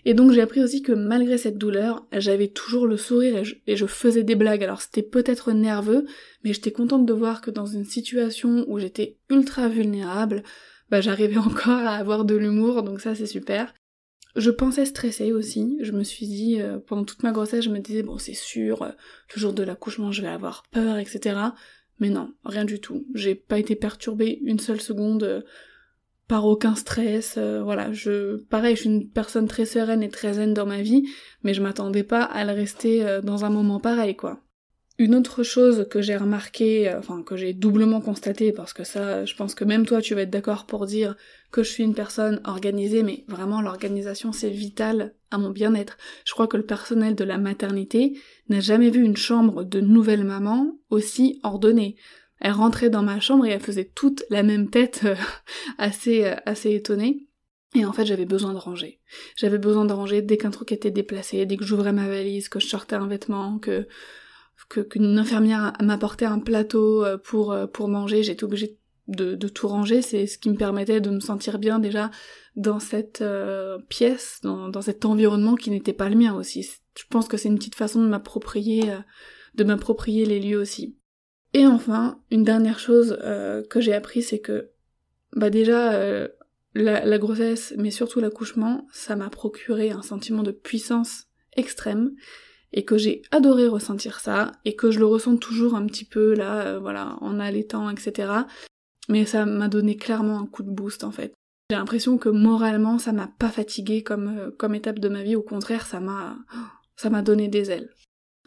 Et 0.04 0.14
donc 0.14 0.32
j'ai 0.32 0.40
appris 0.40 0.62
aussi 0.62 0.82
que 0.82 0.92
malgré 0.92 1.38
cette 1.38 1.58
douleur, 1.58 2.06
j'avais 2.12 2.48
toujours 2.48 2.86
le 2.86 2.96
sourire 2.96 3.42
et 3.66 3.76
je, 3.76 3.86
faisais 3.86 4.22
des 4.22 4.34
blagues. 4.34 4.64
Alors 4.64 4.80
c'était 4.80 5.02
peut-être 5.02 5.52
nerveux, 5.52 6.06
mais 6.44 6.52
j'étais 6.52 6.72
contente 6.72 7.06
de 7.06 7.12
voir 7.12 7.40
que 7.40 7.50
dans 7.50 7.66
une 7.66 7.84
situation 7.84 8.64
où 8.68 8.78
j'étais 8.78 9.18
ultra 9.30 9.68
vulnérable, 9.68 10.42
bah 10.90 11.00
j'arrivais 11.00 11.36
encore 11.38 11.70
à 11.70 11.94
avoir 11.94 12.24
de 12.24 12.36
l'humour, 12.36 12.82
donc 12.82 13.00
ça 13.00 13.14
c'est 13.14 13.26
super. 13.26 13.74
Je 14.36 14.50
pensais 14.50 14.84
stresser 14.84 15.32
aussi, 15.32 15.78
je 15.80 15.92
me 15.92 16.04
suis 16.04 16.26
dit, 16.26 16.60
euh, 16.60 16.78
pendant 16.78 17.04
toute 17.04 17.22
ma 17.22 17.32
grossesse, 17.32 17.64
je 17.64 17.70
me 17.70 17.80
disais, 17.80 18.02
bon 18.02 18.18
c'est 18.18 18.34
sûr, 18.34 18.82
euh, 18.82 18.90
le 19.34 19.40
jour 19.40 19.52
de 19.52 19.62
l'accouchement 19.62 20.12
je 20.12 20.22
vais 20.22 20.28
avoir 20.28 20.62
peur, 20.70 20.98
etc. 20.98 21.36
Mais 21.98 22.10
non, 22.10 22.32
rien 22.44 22.64
du 22.64 22.80
tout. 22.80 23.06
J'ai 23.14 23.34
pas 23.34 23.58
été 23.58 23.74
perturbée 23.74 24.38
une 24.44 24.60
seule 24.60 24.80
seconde. 24.80 25.44
Par 26.28 26.44
aucun 26.44 26.74
stress, 26.74 27.36
euh, 27.38 27.62
voilà, 27.62 27.90
je 27.92 28.36
pareil, 28.44 28.76
je 28.76 28.82
suis 28.82 28.90
une 28.90 29.08
personne 29.08 29.48
très 29.48 29.64
sereine 29.64 30.02
et 30.02 30.10
très 30.10 30.34
zen 30.34 30.52
dans 30.52 30.66
ma 30.66 30.82
vie, 30.82 31.08
mais 31.42 31.54
je 31.54 31.62
m'attendais 31.62 32.02
pas 32.02 32.22
à 32.22 32.44
le 32.44 32.52
rester 32.52 33.02
euh, 33.02 33.22
dans 33.22 33.46
un 33.46 33.50
moment 33.50 33.80
pareil 33.80 34.14
quoi. 34.14 34.42
Une 34.98 35.14
autre 35.14 35.44
chose 35.44 35.86
que 35.88 36.02
j'ai 36.02 36.16
remarqué, 36.16 36.88
euh, 36.88 36.98
enfin 36.98 37.22
que 37.22 37.36
j'ai 37.36 37.54
doublement 37.54 38.02
constaté, 38.02 38.52
parce 38.52 38.74
que 38.74 38.84
ça, 38.84 39.24
je 39.24 39.34
pense 39.36 39.54
que 39.54 39.64
même 39.64 39.86
toi 39.86 40.02
tu 40.02 40.14
vas 40.14 40.22
être 40.22 40.30
d'accord 40.30 40.66
pour 40.66 40.84
dire 40.84 41.16
que 41.50 41.62
je 41.62 41.70
suis 41.70 41.84
une 41.84 41.94
personne 41.94 42.42
organisée, 42.44 43.02
mais 43.02 43.24
vraiment 43.26 43.62
l'organisation 43.62 44.32
c'est 44.32 44.50
vital 44.50 45.14
à 45.30 45.38
mon 45.38 45.50
bien-être. 45.50 45.96
Je 46.26 46.32
crois 46.34 46.46
que 46.46 46.58
le 46.58 46.66
personnel 46.66 47.14
de 47.14 47.24
la 47.24 47.38
maternité 47.38 48.18
n'a 48.50 48.60
jamais 48.60 48.90
vu 48.90 49.02
une 49.02 49.16
chambre 49.16 49.64
de 49.64 49.80
nouvelle 49.80 50.24
maman 50.24 50.78
aussi 50.90 51.40
ordonnée. 51.42 51.96
Elle 52.40 52.52
rentrait 52.52 52.90
dans 52.90 53.02
ma 53.02 53.20
chambre 53.20 53.46
et 53.46 53.50
elle 53.50 53.60
faisait 53.60 53.90
toute 53.94 54.24
la 54.30 54.42
même 54.42 54.70
tête, 54.70 55.02
euh, 55.04 55.16
assez, 55.78 56.24
euh, 56.24 56.36
assez 56.46 56.74
étonnée. 56.74 57.26
Et 57.74 57.84
en 57.84 57.92
fait, 57.92 58.06
j'avais 58.06 58.24
besoin 58.24 58.54
de 58.54 58.58
ranger. 58.58 59.00
J'avais 59.36 59.58
besoin 59.58 59.84
de 59.84 59.92
ranger 59.92 60.22
dès 60.22 60.38
qu'un 60.38 60.50
truc 60.50 60.72
était 60.72 60.90
déplacé, 60.90 61.44
dès 61.44 61.56
que 61.56 61.64
j'ouvrais 61.64 61.92
ma 61.92 62.08
valise, 62.08 62.48
que 62.48 62.60
je 62.60 62.66
sortais 62.66 62.96
un 62.96 63.06
vêtement, 63.06 63.58
que 63.58 63.86
qu'une 64.68 65.18
infirmière 65.18 65.72
m'apportait 65.80 66.26
un 66.26 66.40
plateau 66.40 67.04
euh, 67.04 67.16
pour 67.16 67.56
pour 67.72 67.88
manger, 67.88 68.22
j'étais 68.22 68.44
obligée 68.44 68.76
de, 69.06 69.34
de, 69.34 69.48
tout 69.48 69.68
ranger. 69.68 70.02
C'est 70.02 70.26
ce 70.26 70.36
qui 70.36 70.50
me 70.50 70.56
permettait 70.56 71.00
de 71.00 71.10
me 71.10 71.20
sentir 71.20 71.58
bien 71.58 71.78
déjà 71.78 72.10
dans 72.56 72.80
cette 72.80 73.22
pièce, 73.88 74.40
dans, 74.42 74.68
dans 74.68 74.82
cet 74.82 75.04
environnement 75.04 75.54
qui 75.54 75.70
n'était 75.70 75.92
pas 75.92 76.08
le 76.08 76.16
mien 76.16 76.34
aussi. 76.34 76.68
Je 76.98 77.04
pense 77.08 77.28
que 77.28 77.36
c'est 77.36 77.48
une 77.48 77.58
petite 77.58 77.76
façon 77.76 78.02
de 78.02 78.08
m'approprier 78.08 78.90
de 79.54 79.64
m'approprier 79.64 80.24
les 80.24 80.40
lieux 80.40 80.58
aussi. 80.58 80.97
Et 81.54 81.66
enfin, 81.66 82.20
une 82.30 82.44
dernière 82.44 82.78
chose 82.78 83.18
euh, 83.22 83.62
que 83.62 83.80
j'ai 83.80 83.94
appris, 83.94 84.22
c'est 84.22 84.38
que 84.38 84.70
bah 85.34 85.50
déjà 85.50 85.92
euh, 85.94 86.28
la, 86.74 87.18
grossesse, 87.18 87.74
mais 87.76 87.90
surtout 87.90 88.20
l'accouchement, 88.20 88.86
ça 88.92 89.16
m'a 89.16 89.30
procuré 89.30 89.90
un 89.90 90.02
sentiment 90.02 90.42
de 90.42 90.52
puissance 90.52 91.24
extrême. 91.56 92.12
et 92.72 92.84
que 92.84 92.98
j'ai 92.98 93.22
adoré 93.30 93.66
ressentir 93.66 94.20
ça 94.20 94.52
et 94.66 94.76
que 94.76 94.90
je 94.90 94.98
le 94.98 95.06
ressens 95.06 95.38
toujours 95.38 95.74
un 95.74 95.86
petit 95.86 96.04
peu 96.04 96.34
là, 96.34 96.66
euh, 96.66 96.78
voilà, 96.78 97.16
en 97.22 97.40
allaitant, 97.40 97.88
etc. 97.88 98.30
Mais 99.08 99.24
ça 99.24 99.46
m'a 99.46 99.68
donné 99.68 99.96
clairement 99.96 100.38
un 100.38 100.46
coup 100.46 100.62
de 100.62 100.70
boost 100.70 101.02
en 101.02 101.10
fait. 101.10 101.32
J'ai 101.70 101.76
l'impression 101.76 102.18
que 102.18 102.28
moralement 102.28 102.98
ça 102.98 103.12
m'a 103.12 103.26
pas 103.38 103.48
fatiguée 103.48 104.02
comme, 104.02 104.52
comme 104.58 104.74
étape 104.74 104.98
de 104.98 105.08
ma 105.08 105.22
vie, 105.22 105.34
au 105.36 105.42
contraire 105.42 105.86
ça 105.86 106.00
m'a 106.00 106.36
ça 106.96 107.08
m'a 107.08 107.22
donné 107.22 107.48
des 107.48 107.70
ailes. 107.70 107.88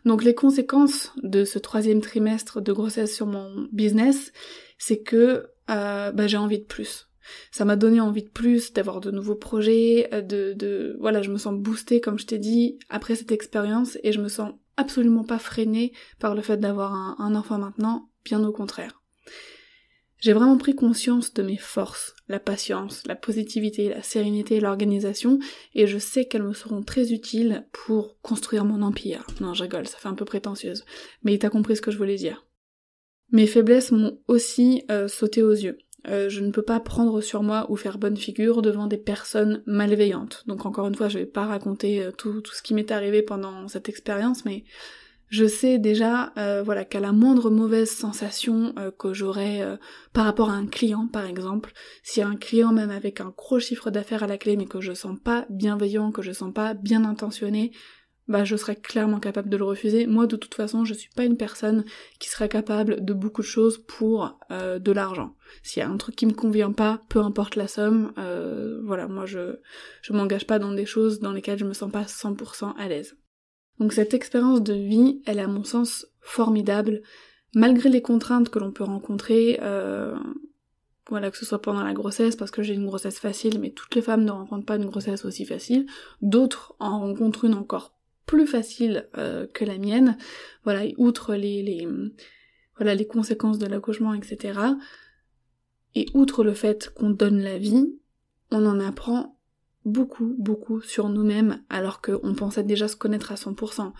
Donc 0.05 0.23
les 0.23 0.33
conséquences 0.33 1.11
de 1.21 1.45
ce 1.45 1.59
troisième 1.59 2.01
trimestre 2.01 2.61
de 2.61 2.73
grossesse 2.73 3.15
sur 3.15 3.27
mon 3.27 3.67
business, 3.71 4.31
c'est 4.77 5.01
que 5.01 5.47
euh, 5.69 6.11
bah, 6.11 6.27
j'ai 6.27 6.37
envie 6.37 6.59
de 6.59 6.65
plus. 6.65 7.07
Ça 7.51 7.65
m'a 7.65 7.75
donné 7.75 8.01
envie 8.01 8.23
de 8.23 8.29
plus, 8.29 8.73
d'avoir 8.73 8.99
de 8.99 9.11
nouveaux 9.11 9.35
projets, 9.35 10.09
euh, 10.13 10.21
de, 10.21 10.53
de 10.53 10.97
voilà, 10.99 11.21
je 11.21 11.29
me 11.29 11.37
sens 11.37 11.53
boostée 11.55 12.01
comme 12.01 12.17
je 12.17 12.25
t'ai 12.25 12.39
dit 12.39 12.79
après 12.89 13.15
cette 13.15 13.31
expérience 13.31 13.97
et 14.03 14.11
je 14.11 14.21
me 14.21 14.27
sens 14.27 14.53
absolument 14.77 15.23
pas 15.23 15.39
freinée 15.39 15.93
par 16.19 16.33
le 16.33 16.41
fait 16.41 16.57
d'avoir 16.57 16.93
un 16.93 17.35
enfant 17.35 17.59
maintenant, 17.59 18.09
bien 18.25 18.43
au 18.43 18.51
contraire. 18.51 19.01
J'ai 20.21 20.33
vraiment 20.33 20.57
pris 20.57 20.75
conscience 20.75 21.33
de 21.33 21.41
mes 21.41 21.57
forces, 21.57 22.15
la 22.27 22.39
patience, 22.39 23.01
la 23.07 23.15
positivité, 23.15 23.89
la 23.89 24.03
sérénité 24.03 24.59
l'organisation, 24.59 25.39
et 25.73 25.87
je 25.87 25.97
sais 25.97 26.25
qu'elles 26.25 26.43
me 26.43 26.53
seront 26.53 26.83
très 26.83 27.11
utiles 27.11 27.65
pour 27.71 28.21
construire 28.21 28.63
mon 28.63 28.83
empire. 28.83 29.25
Non, 29.41 29.55
je 29.55 29.63
rigole, 29.63 29.87
ça 29.87 29.97
fait 29.97 30.07
un 30.07 30.13
peu 30.13 30.23
prétentieuse. 30.23 30.85
Mais 31.23 31.39
t'as 31.39 31.49
compris 31.49 31.75
ce 31.75 31.81
que 31.81 31.89
je 31.89 31.97
voulais 31.97 32.17
dire. 32.17 32.45
Mes 33.31 33.47
faiblesses 33.47 33.91
m'ont 33.91 34.19
aussi 34.27 34.83
euh, 34.91 35.07
sauté 35.07 35.41
aux 35.41 35.53
yeux. 35.53 35.79
Euh, 36.07 36.29
je 36.29 36.41
ne 36.41 36.51
peux 36.51 36.61
pas 36.61 36.79
prendre 36.79 37.19
sur 37.21 37.41
moi 37.41 37.65
ou 37.69 37.75
faire 37.75 37.97
bonne 37.97 38.17
figure 38.17 38.61
devant 38.61 38.85
des 38.85 38.97
personnes 38.97 39.63
malveillantes. 39.65 40.43
Donc 40.45 40.67
encore 40.67 40.87
une 40.87 40.95
fois, 40.95 41.09
je 41.09 41.17
vais 41.17 41.25
pas 41.25 41.47
raconter 41.47 42.03
euh, 42.03 42.11
tout 42.11 42.43
ce 42.45 42.61
qui 42.61 42.75
m'est 42.75 42.91
arrivé 42.91 43.23
pendant 43.23 43.67
cette 43.67 43.89
expérience, 43.89 44.45
mais 44.45 44.65
je 45.31 45.45
sais 45.45 45.79
déjà 45.79 46.33
euh, 46.37 46.61
voilà 46.61 46.83
qu'à 46.83 46.99
la 46.99 47.13
moindre 47.13 47.49
mauvaise 47.49 47.89
sensation 47.89 48.73
euh, 48.77 48.91
que 48.91 49.13
j'aurais 49.13 49.61
euh, 49.61 49.77
par 50.11 50.25
rapport 50.25 50.49
à 50.49 50.55
un 50.55 50.67
client 50.67 51.07
par 51.07 51.25
exemple, 51.25 51.71
si 52.03 52.21
un 52.21 52.35
client 52.35 52.73
même 52.73 52.91
avec 52.91 53.21
un 53.21 53.33
gros 53.35 53.59
chiffre 53.59 53.91
d'affaires 53.91 54.23
à 54.23 54.27
la 54.27 54.37
clé 54.37 54.57
mais 54.57 54.65
que 54.65 54.81
je 54.81 54.91
sens 54.91 55.17
pas 55.23 55.45
bienveillant, 55.49 56.11
que 56.11 56.21
je 56.21 56.33
sens 56.33 56.53
pas 56.53 56.73
bien 56.73 57.05
intentionné, 57.05 57.71
bah 58.27 58.43
je 58.43 58.57
serais 58.57 58.75
clairement 58.75 59.21
capable 59.21 59.47
de 59.47 59.55
le 59.55 59.63
refuser. 59.63 60.05
Moi 60.05 60.27
de 60.27 60.35
toute 60.35 60.53
façon 60.53 60.83
je 60.83 60.93
suis 60.93 61.09
pas 61.15 61.23
une 61.23 61.37
personne 61.37 61.85
qui 62.19 62.27
serait 62.27 62.49
capable 62.49 63.03
de 63.03 63.13
beaucoup 63.13 63.41
de 63.41 63.47
choses 63.47 63.77
pour 63.77 64.37
de 64.49 64.91
l'argent. 64.91 65.35
S'il 65.63 65.81
y 65.81 65.85
a 65.85 65.89
un 65.89 65.97
truc 65.97 66.17
qui 66.17 66.25
me 66.25 66.33
convient 66.33 66.73
pas, 66.73 66.99
peu 67.07 67.19
importe 67.19 67.55
la 67.55 67.69
somme, 67.69 68.11
voilà, 68.85 69.07
moi 69.07 69.25
je 69.25 69.59
je 70.01 70.11
m'engage 70.11 70.45
pas 70.45 70.59
dans 70.59 70.73
des 70.73 70.85
choses 70.85 71.19
dans 71.19 71.31
lesquelles 71.31 71.59
je 71.59 71.65
me 71.65 71.73
sens 71.73 71.91
pas 71.91 72.03
100% 72.03 72.75
à 72.77 72.87
l'aise. 72.89 73.15
Donc 73.81 73.93
cette 73.93 74.13
expérience 74.13 74.61
de 74.61 74.75
vie, 74.75 75.23
elle 75.25 75.39
est 75.39 75.41
à 75.41 75.47
mon 75.47 75.63
sens 75.63 76.05
formidable, 76.19 77.01
malgré 77.55 77.89
les 77.89 78.03
contraintes 78.03 78.49
que 78.49 78.59
l'on 78.59 78.71
peut 78.71 78.83
rencontrer, 78.83 79.57
euh, 79.63 80.15
voilà, 81.09 81.31
que 81.31 81.37
ce 81.37 81.47
soit 81.47 81.63
pendant 81.63 81.83
la 81.83 81.93
grossesse, 81.93 82.35
parce 82.35 82.51
que 82.51 82.61
j'ai 82.61 82.75
une 82.75 82.85
grossesse 82.85 83.17
facile, 83.17 83.59
mais 83.59 83.71
toutes 83.71 83.95
les 83.95 84.03
femmes 84.03 84.23
ne 84.23 84.29
rencontrent 84.29 84.67
pas 84.67 84.75
une 84.75 84.85
grossesse 84.85 85.25
aussi 85.25 85.45
facile, 85.45 85.87
d'autres 86.21 86.75
en 86.77 86.99
rencontrent 86.99 87.45
une 87.45 87.55
encore 87.55 87.97
plus 88.27 88.45
facile 88.45 89.09
euh, 89.17 89.47
que 89.47 89.65
la 89.65 89.79
mienne, 89.79 90.15
voilà, 90.63 90.85
et 90.85 90.93
outre 90.99 91.33
les, 91.33 91.63
les, 91.63 91.87
voilà, 92.77 92.93
les 92.93 93.07
conséquences 93.07 93.57
de 93.57 93.65
l'accouchement, 93.65 94.13
etc. 94.13 94.59
Et 95.95 96.05
outre 96.13 96.43
le 96.43 96.53
fait 96.53 96.93
qu'on 96.93 97.09
donne 97.09 97.41
la 97.41 97.57
vie, 97.57 97.97
on 98.51 98.63
en 98.67 98.79
apprend 98.79 99.39
beaucoup, 99.85 100.35
beaucoup 100.37 100.81
sur 100.81 101.09
nous-mêmes 101.09 101.61
alors 101.69 102.01
qu'on 102.01 102.33
pensait 102.33 102.63
déjà 102.63 102.87
se 102.87 102.95
connaître 102.95 103.31
à 103.31 103.35
100%. 103.35 103.93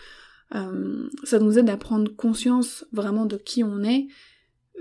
Euh, 0.53 1.09
ça 1.23 1.39
nous 1.39 1.57
aide 1.57 1.69
à 1.69 1.77
prendre 1.77 2.13
conscience 2.15 2.85
vraiment 2.91 3.25
de 3.25 3.37
qui 3.37 3.63
on 3.63 3.83
est. 3.83 4.07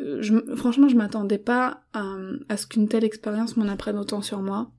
Euh, 0.01 0.21
je, 0.21 0.35
franchement, 0.57 0.89
je 0.89 0.97
m'attendais 0.97 1.39
pas 1.39 1.85
à, 1.93 2.57
ce 2.57 2.67
qu'une 2.67 2.89
telle 2.89 3.05
expérience 3.05 3.57
m'en 3.57 3.69
apprenne 3.69 3.99
autant 3.99 4.23
sur 4.23 4.41
moi. 4.43 4.71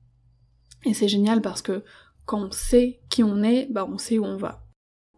Et 0.84 0.94
c'est 0.94 1.08
génial 1.08 1.40
parce 1.40 1.62
que 1.62 1.82
quand 2.26 2.40
on 2.40 2.50
sait 2.50 3.00
qui 3.08 3.22
on 3.22 3.42
est, 3.42 3.68
bah 3.70 3.88
on 3.90 3.98
sait 3.98 4.18
où 4.18 4.24
on 4.24 4.36
va. 4.36 4.64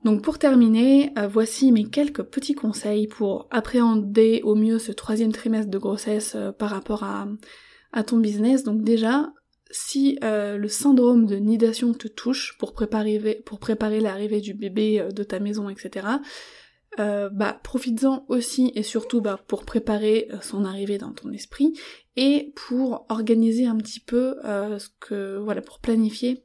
Donc 0.04 0.22
pour 0.22 0.38
terminer, 0.38 1.12
euh, 1.18 1.26
voici 1.26 1.72
mes 1.72 1.84
quelques 1.84 2.22
petits 2.22 2.54
conseils 2.54 3.08
pour 3.08 3.48
appréhender 3.50 4.42
au 4.44 4.54
mieux 4.54 4.78
ce 4.78 4.92
troisième 4.92 5.32
trimestre 5.32 5.70
de 5.70 5.78
grossesse 5.78 6.36
par 6.58 6.70
rapport 6.70 7.02
à, 7.04 7.26
à 7.92 8.04
ton 8.04 8.18
business. 8.18 8.64
Donc 8.64 8.82
déjà, 8.82 9.32
si 9.74 10.18
euh, 10.22 10.56
le 10.56 10.68
syndrome 10.68 11.26
de 11.26 11.34
nidation 11.34 11.92
te 11.94 12.06
touche 12.06 12.56
pour 12.58 12.74
préparer, 12.74 13.18
l'arrivée 14.00 14.40
du 14.40 14.54
bébé 14.54 15.00
euh, 15.00 15.10
de 15.10 15.24
ta 15.24 15.40
maison, 15.40 15.68
etc., 15.68 16.06
euh, 17.00 17.28
bah 17.28 17.58
profites-en 17.64 18.24
aussi 18.28 18.70
et 18.76 18.84
surtout 18.84 19.20
bah, 19.20 19.40
pour 19.48 19.64
préparer 19.64 20.28
son 20.42 20.64
arrivée 20.64 20.96
dans 20.96 21.10
ton 21.10 21.32
esprit 21.32 21.72
et 22.14 22.52
pour 22.54 23.04
organiser 23.08 23.66
un 23.66 23.76
petit 23.76 23.98
peu 23.98 24.36
ce 24.44 24.86
que 25.00 25.36
voilà 25.38 25.60
pour 25.60 25.80
planifier 25.80 26.44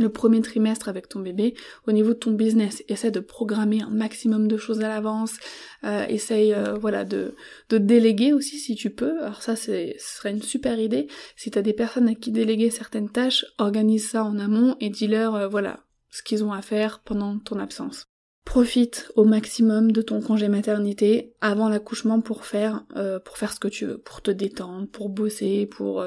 le 0.00 0.08
premier 0.08 0.40
trimestre 0.40 0.88
avec 0.88 1.08
ton 1.08 1.20
bébé. 1.20 1.54
Au 1.86 1.92
niveau 1.92 2.10
de 2.10 2.18
ton 2.18 2.32
business, 2.32 2.82
essaie 2.88 3.10
de 3.10 3.20
programmer 3.20 3.82
un 3.82 3.90
maximum 3.90 4.48
de 4.48 4.56
choses 4.56 4.80
à 4.80 4.88
l'avance. 4.88 5.36
Euh, 5.84 6.06
essaye 6.08 6.54
euh, 6.54 6.74
voilà 6.74 7.04
de, 7.04 7.34
de 7.68 7.78
déléguer 7.78 8.32
aussi 8.32 8.58
si 8.58 8.74
tu 8.74 8.90
peux. 8.90 9.22
Alors 9.22 9.42
ça 9.42 9.56
ce 9.56 9.92
serait 9.98 10.30
une 10.30 10.42
super 10.42 10.78
idée. 10.80 11.06
Si 11.36 11.50
t'as 11.50 11.62
des 11.62 11.74
personnes 11.74 12.08
à 12.08 12.14
qui 12.14 12.32
déléguer 12.32 12.70
certaines 12.70 13.10
tâches, 13.10 13.44
organise 13.58 14.08
ça 14.08 14.24
en 14.24 14.38
amont 14.38 14.76
et 14.80 14.88
dis-leur 14.90 15.34
euh, 15.34 15.48
voilà 15.48 15.80
ce 16.10 16.22
qu'ils 16.22 16.42
ont 16.42 16.52
à 16.52 16.62
faire 16.62 17.00
pendant 17.00 17.38
ton 17.38 17.58
absence. 17.58 18.06
Profite 18.46 19.12
au 19.14 19.24
maximum 19.24 19.92
de 19.92 20.02
ton 20.02 20.20
congé 20.22 20.48
maternité 20.48 21.34
avant 21.40 21.68
l'accouchement 21.68 22.20
pour 22.20 22.46
faire 22.46 22.84
euh, 22.96 23.20
pour 23.20 23.36
faire 23.36 23.52
ce 23.52 23.60
que 23.60 23.68
tu 23.68 23.84
veux, 23.84 23.98
pour 23.98 24.22
te 24.22 24.30
détendre, 24.30 24.88
pour 24.88 25.10
bosser, 25.10 25.66
pour 25.66 26.04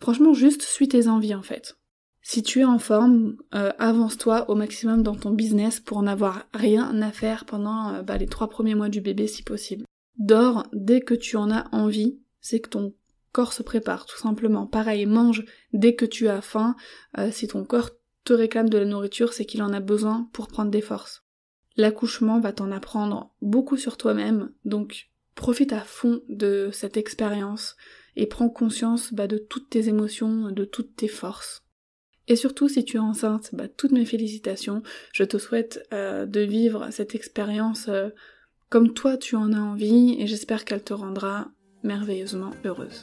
franchement 0.00 0.34
juste 0.34 0.62
suis 0.62 0.88
tes 0.88 1.06
envies 1.06 1.34
en 1.34 1.42
fait. 1.42 1.76
Si 2.28 2.42
tu 2.42 2.58
es 2.58 2.64
en 2.64 2.80
forme, 2.80 3.36
euh, 3.54 3.70
avance-toi 3.78 4.50
au 4.50 4.56
maximum 4.56 5.04
dans 5.04 5.14
ton 5.14 5.30
business 5.30 5.78
pour 5.78 6.02
n'avoir 6.02 6.44
rien 6.52 7.00
à 7.00 7.12
faire 7.12 7.44
pendant 7.44 7.94
euh, 7.94 8.02
bah, 8.02 8.18
les 8.18 8.26
trois 8.26 8.48
premiers 8.48 8.74
mois 8.74 8.88
du 8.88 9.00
bébé 9.00 9.28
si 9.28 9.44
possible. 9.44 9.84
Dors 10.18 10.66
dès 10.72 11.00
que 11.02 11.14
tu 11.14 11.36
en 11.36 11.52
as 11.52 11.68
envie, 11.70 12.18
c'est 12.40 12.58
que 12.58 12.68
ton 12.68 12.92
corps 13.30 13.52
se 13.52 13.62
prépare 13.62 14.06
tout 14.06 14.18
simplement. 14.18 14.66
Pareil, 14.66 15.06
mange 15.06 15.44
dès 15.72 15.94
que 15.94 16.04
tu 16.04 16.26
as 16.26 16.40
faim. 16.40 16.74
Euh, 17.16 17.30
si 17.30 17.46
ton 17.46 17.64
corps 17.64 17.90
te 18.24 18.32
réclame 18.32 18.70
de 18.70 18.78
la 18.78 18.86
nourriture, 18.86 19.32
c'est 19.32 19.44
qu'il 19.44 19.62
en 19.62 19.72
a 19.72 19.78
besoin 19.78 20.28
pour 20.32 20.48
prendre 20.48 20.72
des 20.72 20.80
forces. 20.80 21.22
L'accouchement 21.76 22.40
va 22.40 22.52
t'en 22.52 22.72
apprendre 22.72 23.36
beaucoup 23.40 23.76
sur 23.76 23.96
toi-même, 23.96 24.50
donc 24.64 25.10
profite 25.36 25.72
à 25.72 25.80
fond 25.80 26.22
de 26.28 26.70
cette 26.72 26.96
expérience 26.96 27.76
et 28.16 28.26
prends 28.26 28.48
conscience 28.48 29.14
bah, 29.14 29.28
de 29.28 29.38
toutes 29.38 29.70
tes 29.70 29.88
émotions, 29.88 30.50
de 30.50 30.64
toutes 30.64 30.96
tes 30.96 31.06
forces. 31.06 31.62
Et 32.28 32.36
surtout, 32.36 32.68
si 32.68 32.84
tu 32.84 32.96
es 32.96 33.00
enceinte, 33.00 33.50
bah, 33.52 33.68
toutes 33.68 33.92
mes 33.92 34.04
félicitations. 34.04 34.82
Je 35.12 35.24
te 35.24 35.38
souhaite 35.38 35.86
euh, 35.92 36.26
de 36.26 36.40
vivre 36.40 36.88
cette 36.90 37.14
expérience 37.14 37.86
euh, 37.88 38.08
comme 38.68 38.92
toi 38.92 39.16
tu 39.16 39.36
en 39.36 39.52
as 39.52 39.60
envie 39.60 40.16
et 40.18 40.26
j'espère 40.26 40.64
qu'elle 40.64 40.82
te 40.82 40.92
rendra 40.92 41.48
merveilleusement 41.84 42.50
heureuse. 42.64 43.02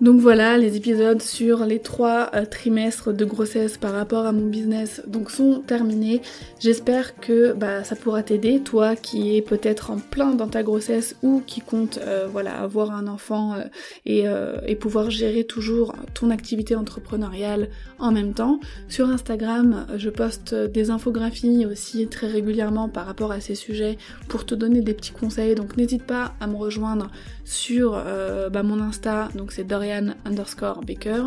Donc 0.00 0.18
voilà, 0.18 0.56
les 0.56 0.76
épisodes 0.76 1.20
sur 1.20 1.66
les 1.66 1.78
trois 1.78 2.30
euh, 2.34 2.46
trimestres 2.46 3.12
de 3.12 3.24
grossesse 3.26 3.76
par 3.76 3.92
rapport 3.92 4.24
à 4.24 4.32
mon 4.32 4.46
business 4.46 5.02
donc 5.06 5.30
sont 5.30 5.60
terminés. 5.60 6.22
J'espère 6.58 7.16
que 7.16 7.52
bah, 7.52 7.84
ça 7.84 7.96
pourra 7.96 8.22
t'aider, 8.22 8.60
toi 8.60 8.96
qui 8.96 9.36
es 9.36 9.42
peut-être 9.42 9.90
en 9.90 9.98
plein 9.98 10.34
dans 10.34 10.48
ta 10.48 10.62
grossesse 10.62 11.16
ou 11.22 11.42
qui 11.46 11.60
compte 11.60 11.98
euh, 12.02 12.26
voilà 12.32 12.62
avoir 12.62 12.92
un 12.92 13.08
enfant 13.08 13.52
euh, 13.52 13.64
et, 14.06 14.24
et, 14.66 14.74
pouvoir 14.74 15.10
gérer 15.10 15.44
toujours 15.44 15.94
ton 16.14 16.30
activité 16.30 16.74
entrepreneuriale 16.74 17.68
en 17.98 18.10
même 18.10 18.32
temps. 18.32 18.58
Sur 18.88 19.10
Instagram, 19.10 19.86
je 19.96 20.08
poste 20.08 20.54
des 20.54 20.90
infographies 20.90 21.66
aussi 21.66 22.06
très 22.06 22.28
régulièrement 22.28 22.88
par 22.88 23.04
rapport 23.04 23.32
à 23.32 23.40
ces 23.40 23.54
sujets 23.54 23.98
pour 24.28 24.46
te 24.46 24.54
donner 24.54 24.80
des 24.80 24.94
petits 24.94 25.12
conseils. 25.12 25.54
Donc 25.54 25.76
n'hésite 25.76 26.04
pas 26.04 26.32
à 26.40 26.46
me 26.46 26.56
rejoindre 26.56 27.10
sur 27.50 27.92
bah, 27.92 28.62
mon 28.62 28.80
Insta, 28.80 29.28
donc 29.34 29.52
c'est 29.52 29.64
Dorian 29.64 30.14
underscore 30.24 30.82
Baker. 30.82 31.26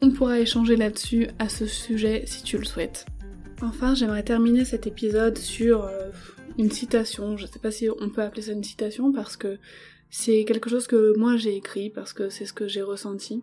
On 0.00 0.10
pourra 0.10 0.38
échanger 0.38 0.76
là-dessus 0.76 1.28
à 1.38 1.48
ce 1.48 1.66
sujet 1.66 2.22
si 2.26 2.44
tu 2.44 2.56
le 2.56 2.64
souhaites. 2.64 3.04
Enfin, 3.60 3.94
j'aimerais 3.94 4.22
terminer 4.22 4.64
cet 4.64 4.86
épisode 4.86 5.36
sur 5.36 5.84
euh, 5.84 6.10
une 6.58 6.70
citation. 6.70 7.36
Je 7.36 7.46
sais 7.46 7.58
pas 7.58 7.72
si 7.72 7.88
on 7.90 8.08
peut 8.08 8.22
appeler 8.22 8.42
ça 8.42 8.52
une 8.52 8.62
citation 8.62 9.12
parce 9.12 9.36
que 9.36 9.58
c'est 10.10 10.44
quelque 10.44 10.70
chose 10.70 10.86
que 10.86 11.18
moi 11.18 11.36
j'ai 11.36 11.56
écrit 11.56 11.90
parce 11.90 12.12
que 12.12 12.28
c'est 12.28 12.46
ce 12.46 12.52
que 12.52 12.68
j'ai 12.68 12.82
ressenti. 12.82 13.42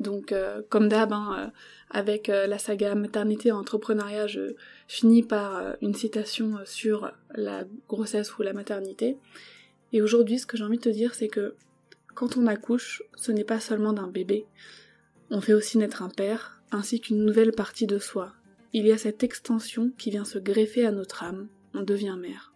Donc, 0.00 0.32
euh, 0.32 0.62
comme 0.68 0.88
d'hab, 0.88 1.12
hein, 1.12 1.36
euh, 1.38 1.50
avec 1.90 2.26
la 2.28 2.58
saga 2.58 2.94
maternité 2.96 3.52
entrepreneuriat, 3.52 4.26
je 4.26 4.54
finis 4.88 5.22
par 5.22 5.76
une 5.82 5.94
citation 5.94 6.58
sur 6.64 7.12
la 7.34 7.64
grossesse 7.86 8.36
ou 8.38 8.42
la 8.42 8.54
maternité. 8.54 9.18
Et 9.92 10.02
aujourd'hui, 10.02 10.38
ce 10.38 10.46
que 10.46 10.56
j'ai 10.56 10.64
envie 10.64 10.78
de 10.78 10.82
te 10.82 10.88
dire, 10.88 11.14
c'est 11.14 11.28
que 11.28 11.54
quand 12.14 12.36
on 12.36 12.46
accouche, 12.46 13.02
ce 13.16 13.32
n'est 13.32 13.44
pas 13.44 13.60
seulement 13.60 13.92
d'un 13.92 14.08
bébé, 14.08 14.46
on 15.30 15.40
fait 15.40 15.54
aussi 15.54 15.78
naître 15.78 16.02
un 16.02 16.08
père, 16.08 16.62
ainsi 16.70 17.00
qu'une 17.00 17.24
nouvelle 17.24 17.52
partie 17.52 17.86
de 17.86 17.98
soi, 17.98 18.34
il 18.72 18.86
y 18.86 18.92
a 18.92 18.98
cette 18.98 19.22
extension 19.22 19.90
qui 19.98 20.10
vient 20.10 20.24
se 20.24 20.38
greffer 20.38 20.86
à 20.86 20.92
notre 20.92 21.22
âme, 21.22 21.48
on 21.74 21.82
devient 21.82 22.16
mère. 22.18 22.51